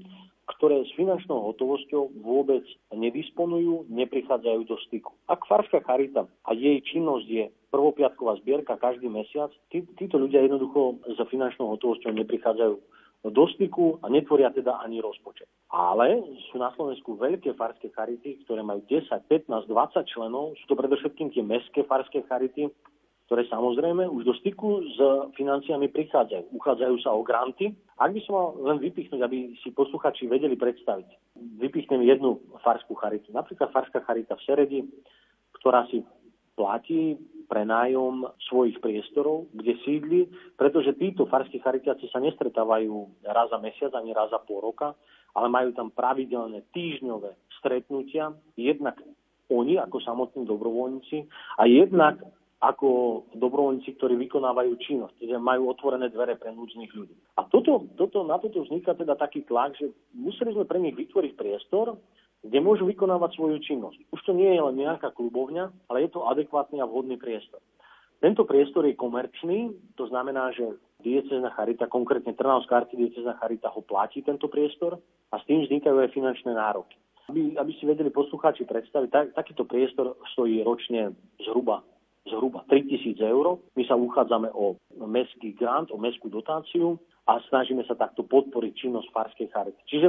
[0.45, 5.15] ktoré s finančnou hotovosťou vôbec nedisponujú, neprichádzajú do styku.
[5.25, 7.45] Ak Farská charita a jej činnosť je
[7.75, 12.75] prvopiatková zbierka každý mesiac, tí, títo ľudia jednoducho s finančnou hotovosťou neprichádzajú
[13.25, 15.51] do styku a netvoria teda ani rozpočet.
[15.73, 16.23] Ale
[16.53, 20.55] sú na Slovensku veľké farské charity, ktoré majú 10, 15, 20 členov.
[20.63, 22.69] Sú to predovšetkým tie mestské farské charity,
[23.25, 24.97] ktoré samozrejme už do styku s
[25.41, 26.53] financiami prichádzajú.
[26.53, 27.73] Uchádzajú sa o granty.
[27.97, 33.33] Ak by som mal len vypichnúť, aby si posluchači vedeli predstaviť, vypichnem jednu farskú charitu.
[33.33, 34.81] Napríklad farská charita v Seredi,
[35.57, 36.05] ktorá si
[36.55, 40.21] platí prenájom svojich priestorov, kde sídli,
[40.57, 44.97] pretože títo farskí charitiaci sa nestretávajú raz za mesiac ani raz za pol roka,
[45.35, 48.99] ale majú tam pravidelné týždňové stretnutia, jednak
[49.53, 51.29] oni ako samotní dobrovoľníci
[51.61, 52.23] a jednak
[52.65, 52.89] ako
[53.37, 57.13] dobrovoľníci, ktorí vykonávajú činnosť, že majú otvorené dvere pre núdznych ľudí.
[57.37, 61.33] A toto, toto, na toto vzniká teda taký tlak, že museli sme pre nich vytvoriť
[61.37, 62.01] priestor,
[62.45, 63.99] kde môžu vykonávať svoju činnosť.
[64.13, 67.65] Už to nie je len nejaká klubovňa, ale je to adekvátny a vhodný priestor.
[68.21, 74.25] Tento priestor je komerčný, to znamená, že diecezna charita, konkrétne Trnavská arcidiecezna charita ho platí
[74.25, 75.01] tento priestor
[75.33, 76.97] a s tým vznikajú aj finančné nároky.
[77.29, 81.81] Aby, aby si vedeli poslucháči predstaviť, tak, takýto priestor stojí ročne zhruba
[82.25, 83.61] zhruba 3000 eur.
[83.77, 89.09] My sa uchádzame o mestský grant, o mestskú dotáciu a snažíme sa takto podporiť činnosť
[89.09, 89.81] Farskej charity.
[89.89, 90.09] Čiže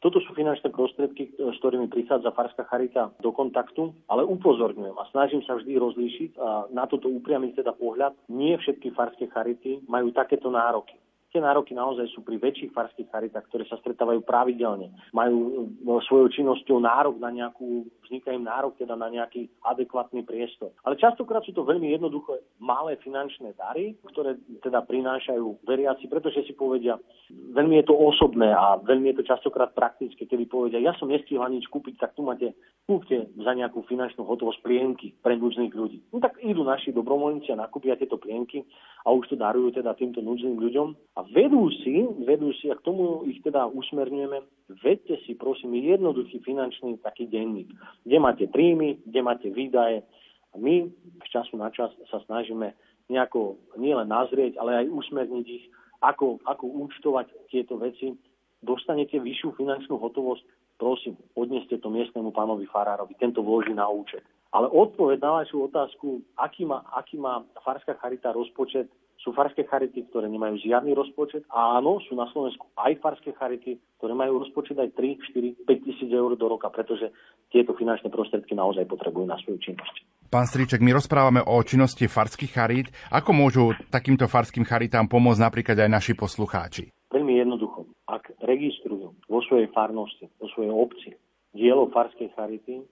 [0.00, 5.44] toto sú finančné prostriedky, s ktorými prichádza Farská charita do kontaktu, ale upozorňujem a snažím
[5.44, 8.16] sa vždy rozlíšiť a na toto upriamiť teda pohľad.
[8.32, 10.96] Nie všetky Farské charity majú takéto nároky.
[11.34, 14.94] Tie nároky naozaj sú pri väčších farských charitách, ktoré sa stretávajú pravidelne.
[15.10, 20.70] Majú e, svojou činnosťou nárok na nejakú, vzniká im nárok teda na nejaký adekvátny priestor.
[20.84, 26.52] Ale častokrát sú to veľmi jednoduché malé finančné dary, ktoré teda prinášajú veriaci, pretože si
[26.52, 27.00] povedia,
[27.32, 31.48] veľmi je to osobné a veľmi je to častokrát praktické, kedy povedia, ja som nestihla
[31.48, 32.52] nič kúpiť, tak tu máte,
[32.84, 36.04] kúpte za nejakú finančnú hotovosť plienky pre núdznych ľudí.
[36.12, 38.62] No tak idú naši dobrovoľníci a nakúpia tieto plienky
[39.04, 43.40] a už to darujú teda týmto núdznym ľuďom a vedúci, vedúci, a k tomu ich
[43.44, 44.38] teda usmerňujeme,
[44.80, 47.68] vedte si prosím jednoduchý finančný taký denník,
[48.02, 50.02] kde máte príjmy, kde máte výdaje
[50.50, 50.90] a my
[51.22, 52.74] z času na čas sa snažíme
[53.10, 55.64] nejako nielen nazrieť, ale aj usmerniť ich,
[56.00, 58.16] ako, ako účtovať tieto veci.
[58.64, 60.40] Dostanete vyššiu finančnú hotovosť,
[60.80, 64.24] prosím, odneste to miestnemu pánovi Farárovi, tento vloží na účet.
[64.54, 68.88] Ale odpoveď na vašu otázku, aký má, aký má Farská charita rozpočet,
[69.24, 71.48] sú farské charity, ktoré nemajú žiadny rozpočet.
[71.48, 75.86] A áno, sú na Slovensku aj farské charity, ktoré majú rozpočet aj 3, 4, 5
[75.88, 77.08] tisíc eur do roka, pretože
[77.48, 80.28] tieto finančné prostriedky naozaj potrebujú na svoju činnosť.
[80.28, 82.92] Pán Stríček, my rozprávame o činnosti farských charít.
[83.08, 86.92] Ako môžu takýmto farským charitám pomôcť napríklad aj naši poslucháči?
[87.08, 87.88] Veľmi jednoducho.
[88.04, 91.10] Ak registrujú vo svojej farnosti, vo svojej obci
[91.56, 92.84] dielo farskej charity,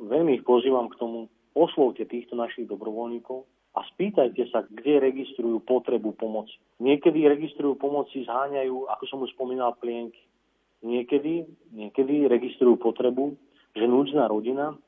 [0.00, 3.42] veľmi ich pozývam k tomu, oslovte týchto našich dobrovoľníkov,
[3.74, 6.54] a spýtajte sa, kde registrujú potrebu pomoci.
[6.78, 10.22] Niekedy registrujú pomoci, zháňajú, ako som už spomínal, plienky.
[10.86, 11.42] Niekedy,
[11.74, 13.34] niekedy registrujú potrebu,
[13.74, 14.78] že núdzna rodina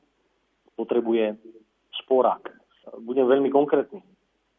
[0.79, 1.35] potrebuje
[2.05, 2.47] sporák.
[3.03, 3.99] Budem veľmi konkrétny.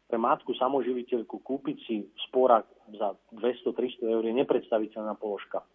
[0.09, 2.65] Pre matku samoživiteľku kúpiť si sporák
[2.97, 5.65] za 200-300 eur je nepredstaviteľná položka.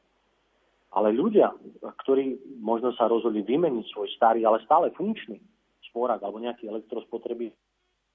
[0.95, 1.51] Ale ľudia,
[1.83, 5.43] ktorí možno sa rozhodli vymeniť svoj starý, ale stále funkčný
[5.91, 7.51] sporák alebo nejaký elektrospotreby,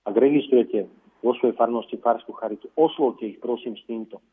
[0.08, 0.88] ak registrujete
[1.20, 4.24] vo svojej farnosti farskú charitu, oslovte ich prosím s týmto,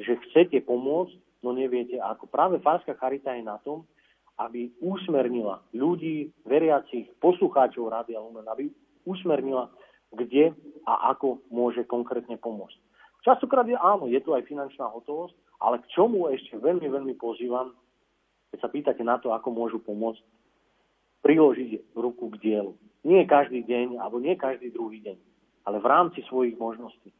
[0.00, 2.26] že chcete pomôcť, no neviete ako.
[2.26, 3.84] Práve farská charita je na tom,
[4.40, 8.66] aby usmernila ľudí, veriacich, poslucháčov Rádia Lumen, aby
[9.06, 9.70] usmernila,
[10.10, 10.50] kde
[10.88, 12.74] a ako môže konkrétne pomôcť.
[13.22, 15.32] Častokrát je áno, je tu aj finančná hotovosť,
[15.62, 17.72] ale k čomu ešte veľmi, veľmi pozývam,
[18.52, 20.20] keď sa pýtate na to, ako môžu pomôcť,
[21.24, 22.76] priložiť ruku k dielu.
[23.00, 25.16] Nie každý deň, alebo nie každý druhý deň,
[25.64, 27.12] ale v rámci svojich možností.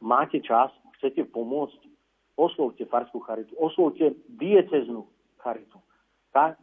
[0.00, 1.76] Máte čas, chcete pomôcť,
[2.40, 5.04] oslovte farskú charitu, oslovte dieceznú
[5.44, 5.76] charitu.
[6.32, 6.56] Ka-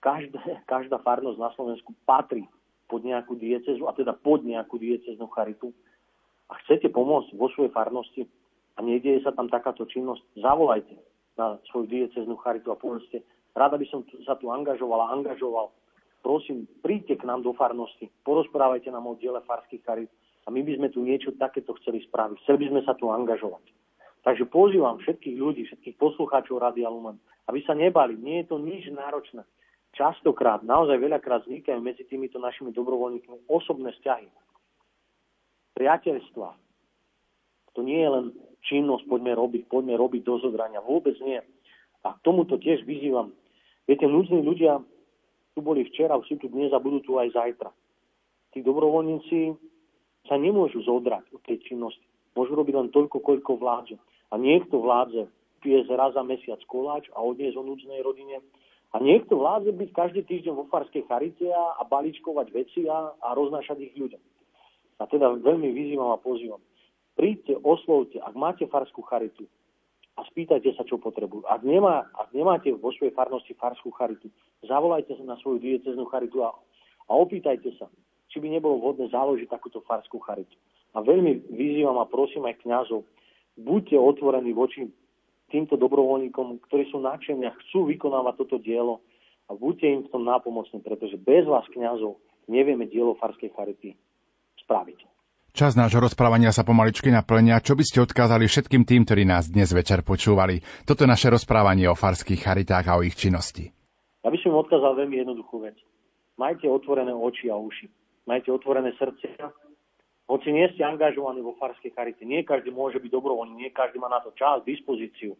[0.00, 2.48] každá, každá farnosť na Slovensku patrí
[2.88, 5.70] pod nejakú diecezu, a teda pod nejakú dieceznú charitu.
[6.50, 8.22] A chcete pomôcť vo svojej farnosti
[8.74, 10.96] a nedieje sa tam takáto činnosť, zavolajte
[11.38, 13.22] na svoju dieceznú charitu a povedzte,
[13.54, 15.70] rada by som sa tu angažovala, angažoval
[16.20, 20.10] prosím, príďte k nám do farnosti, porozprávajte nám o diele farských charit
[20.44, 22.40] a my by sme tu niečo takéto chceli spraviť.
[22.44, 23.64] Chceli by sme sa tu angažovať.
[24.20, 27.16] Takže pozývam všetkých ľudí, všetkých poslucháčov Radia Lumen,
[27.48, 28.20] aby sa nebali.
[28.20, 29.44] Nie je to nič náročné.
[29.96, 34.28] Častokrát, naozaj veľakrát vznikajú medzi týmito našimi dobrovoľníkmi osobné vzťahy.
[35.74, 36.48] Priateľstva.
[37.74, 38.26] To nie je len
[38.68, 40.84] činnosť, poďme robiť, poďme robiť do zodrania.
[40.84, 41.40] Vôbec nie.
[42.04, 43.32] A k tomuto tiež vyzývam.
[43.88, 44.78] Viete, núdzni ľudia
[45.54, 47.70] tu boli včera, sú tu dnes a budú tu aj zajtra.
[48.50, 49.54] Tí dobrovoľníci
[50.26, 52.04] sa nemôžu zodrať od tej činnosti.
[52.34, 53.96] Môžu robiť len toľko, koľko vládze.
[54.30, 55.26] A niekto vládze
[55.60, 58.42] piesť raz za mesiac koláč a odniesť o núdznej rodine.
[58.90, 63.78] A niekto vládze byť každý týždeň vo farskej charite a balíčkovať veci a, a roznášať
[63.86, 64.22] ich ľuďom.
[64.98, 66.60] A teda veľmi vyzývam a pozývam.
[67.14, 69.46] Príďte, oslovte, ak máte farskú charitu,
[70.18, 71.46] a spýtajte sa, čo potrebujú.
[71.46, 74.28] Ak, nemá, ak nemáte vo svojej farnosti farskú charitu,
[74.66, 76.50] zavolajte sa na svoju dieceznú charitu a,
[77.06, 77.86] a opýtajte sa,
[78.30, 80.54] či by nebolo vhodné založiť takúto farskú charitu.
[80.94, 83.06] A veľmi vyzývam a prosím aj kňazov,
[83.58, 84.90] buďte otvorení voči
[85.50, 89.02] týmto dobrovoľníkom, ktorí sú nadšení a chcú vykonávať toto dielo
[89.50, 93.98] a buďte im v tom nápomocní, pretože bez vás kňazov nevieme dielo farskej charity
[94.62, 95.09] spraviť.
[95.50, 97.58] Čas nášho rozprávania sa pomaličky naplňa.
[97.58, 100.62] Čo by ste odkázali všetkým tým, ktorí nás dnes večer počúvali?
[100.86, 103.66] Toto je naše rozprávanie o farských charitách a o ich činnosti.
[104.22, 105.74] Ja by som odkázal veľmi jednoduchú vec.
[106.38, 107.90] Majte otvorené oči a uši.
[108.30, 109.26] Majte otvorené srdce.
[110.30, 114.06] Hoci nie ste angažovaní vo farskej charite, nie každý môže byť dobrovoľný, nie každý má
[114.06, 115.34] na to čas, dispozíciu,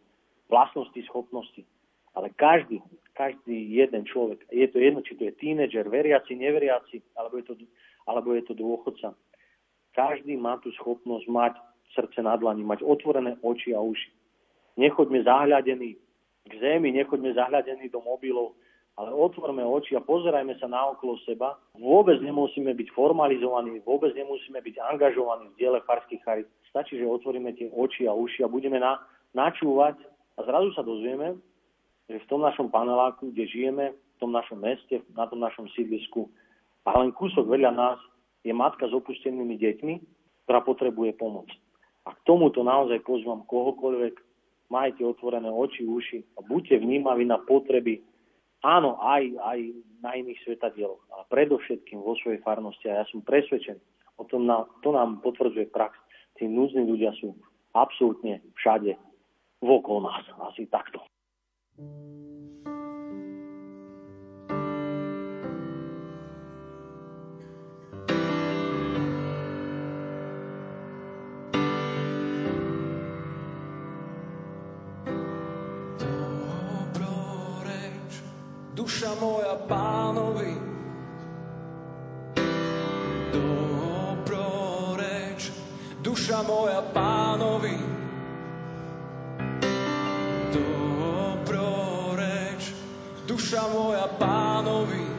[0.51, 1.63] vlastnosti, schopnosti.
[2.11, 2.83] Ale každý,
[3.15, 7.55] každý jeden človek, je to jedno, či to je tínedžer, veriaci, neveriaci, alebo je to,
[8.03, 9.15] alebo je to dôchodca,
[9.95, 11.53] každý má tú schopnosť mať
[11.91, 14.11] srdce na dlani, mať otvorené oči a uši.
[14.79, 15.99] Nechoďme zahľadení
[16.47, 18.55] k zemi, nechoďme zahľadení do mobilov,
[18.95, 21.59] ale otvorme oči a pozerajme sa na okolo seba.
[21.75, 26.47] Vôbec nemusíme byť formalizovaní, vôbec nemusíme byť angažovaní v diele farských charit.
[26.71, 28.99] Stačí, že otvoríme tie oči a uši a budeme na,
[29.35, 29.99] načúvať
[30.39, 31.35] a zrazu sa dozvieme,
[32.07, 36.27] že v tom našom paneláku, kde žijeme, v tom našom meste, na tom našom sídlisku
[36.87, 37.99] a len kúsok vedľa nás
[38.41, 39.93] je matka s opustenými deťmi,
[40.45, 41.47] ktorá potrebuje pomoc.
[42.09, 44.15] A k tomuto naozaj pozvám kohokoľvek,
[44.73, 48.01] majte otvorené oči, uši a buďte vnímaví na potreby,
[48.65, 49.59] áno, aj, aj
[50.01, 52.89] na iných svetadieloch, ale predovšetkým vo svojej farnosti.
[52.89, 53.77] A ja som presvedčený,
[54.17, 55.93] o tom na, to nám potvrdzuje prax.
[56.39, 57.37] Tí núzni ľudia sú
[57.77, 58.97] absolútne všade
[59.61, 61.05] vokol nás, asi takto.
[79.21, 80.57] moja pánovi.
[83.29, 85.53] Dobroreč,
[86.01, 87.77] duša moja pánovi.
[90.49, 92.73] Dobroreč,
[93.29, 95.10] duša moja pánovi.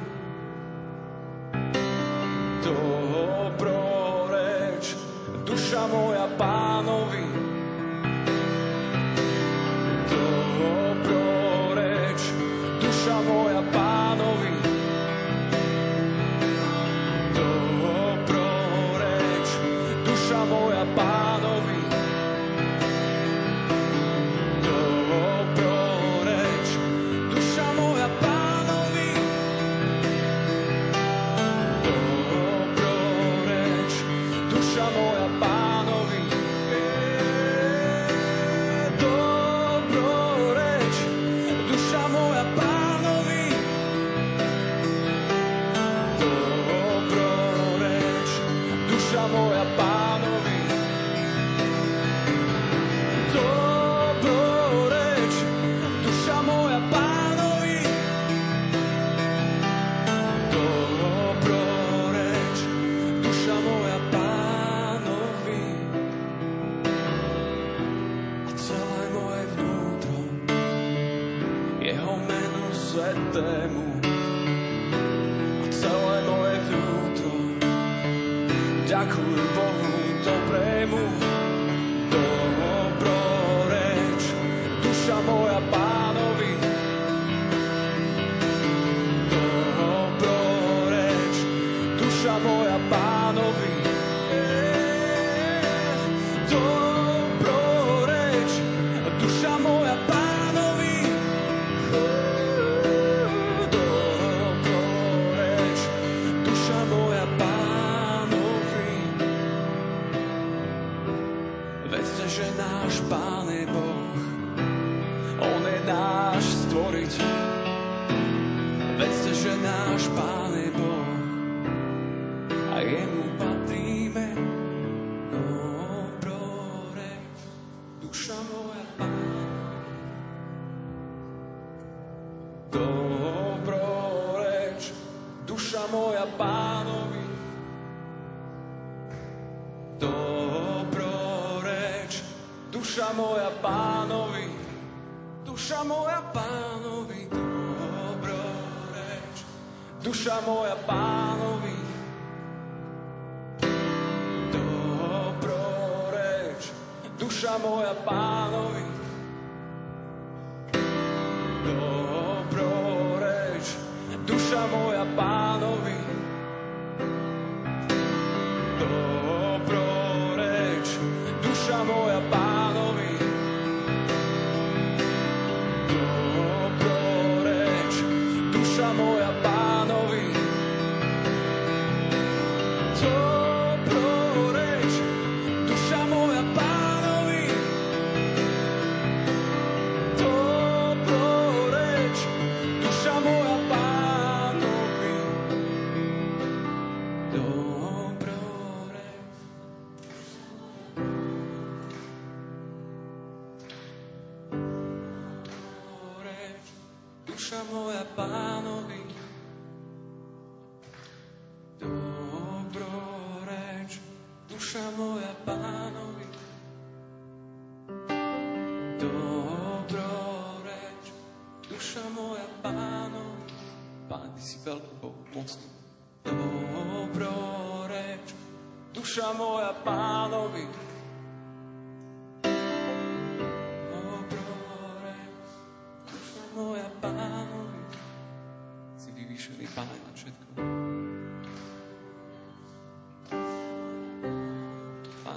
[207.52, 209.04] duša moja pánovi,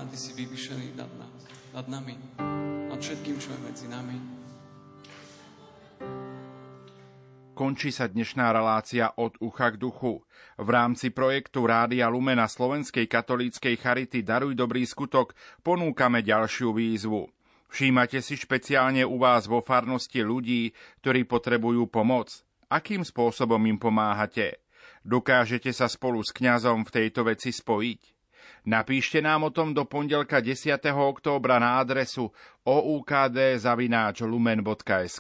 [0.06, 1.42] Pane, Ty si vyvyšený nad nás,
[1.74, 2.14] nad nami,
[2.94, 4.18] nad všetkým, čo je medzi nami.
[7.58, 10.22] Končí sa dnešná relácia od ucha k duchu.
[10.62, 15.34] V rámci projektu Rádia Lumena Slovenskej katolíckej charity Daruj dobrý skutok
[15.66, 17.26] ponúkame ďalšiu výzvu.
[17.74, 20.70] Všímate si špeciálne u vás vo farnosti ľudí,
[21.02, 22.46] ktorí potrebujú pomoc.
[22.70, 24.62] Akým spôsobom im pomáhate?
[25.02, 28.15] Dokážete sa spolu s kňazom v tejto veci spojiť?
[28.66, 30.82] Napíšte nám o tom do pondelka 10.
[30.90, 32.34] októbra na adresu
[32.66, 33.48] oukd.lumen.sk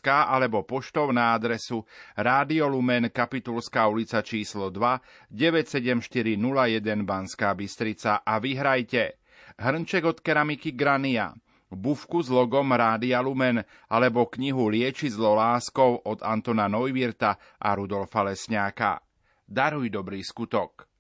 [0.10, 1.86] alebo poštou na adresu
[2.18, 9.22] Rádio Lumen Kapitulská ulica číslo 2 97401 Banská Bystrica a vyhrajte
[9.62, 11.38] hrnček od keramiky Grania,
[11.70, 13.62] bufku s logom Rádia Lumen
[13.94, 19.06] alebo knihu Lieči zlo láskou od Antona Neuwirta a Rudolfa Lesňáka.
[19.46, 20.95] Daruj dobrý skutok.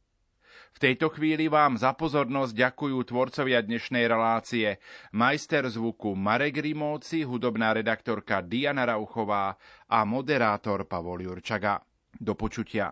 [0.75, 4.75] V tejto chvíli vám za pozornosť ďakujú tvorcovia dnešnej relácie,
[5.15, 9.55] majster zvuku Marek Rimóci, hudobná redaktorka Diana Rauchová
[9.87, 11.79] a moderátor Pavol Jurčaga.
[12.19, 12.91] Do počutia.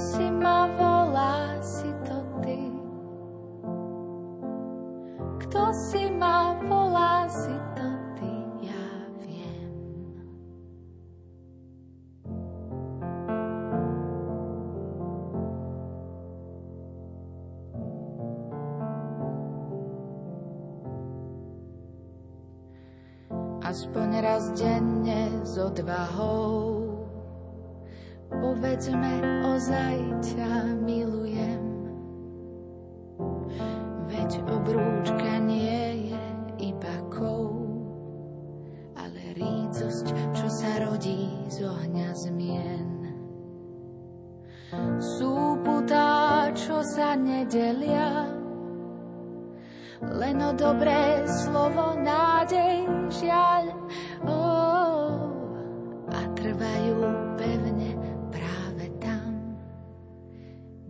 [0.00, 2.72] Si ma volá, si to ty.
[5.44, 8.32] Kto si ma volá, si to ty,
[8.64, 8.88] ja
[9.20, 9.68] viem.
[23.60, 26.79] Aspoň raz denne s odvahou
[28.30, 31.62] Povedzme, ozaj ťa milujem
[34.06, 36.22] Veď obrúčka nie je
[36.70, 37.66] iba kou
[38.94, 42.90] Ale rícosť, čo sa rodí z ohňa zmien
[45.02, 48.40] Sú putá, čo sa nedelia
[50.00, 53.68] len dobré slovo, nádej, žiaľ.
[54.24, 55.28] Oh,
[56.08, 57.19] a trvajú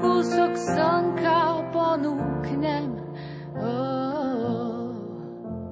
[0.00, 2.96] kúsok slnka ponúknem.
[3.60, 4.96] Oh,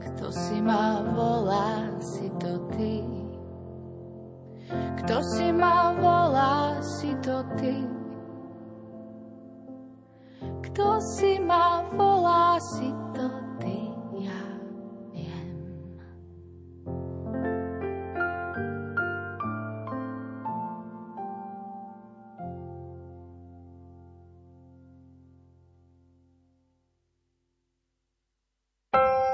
[0.05, 3.01] kto si ma volá, si to ty.
[5.01, 7.81] Kto si ma volá, si to ty.
[10.69, 13.48] Kto si ma volá, si to ty.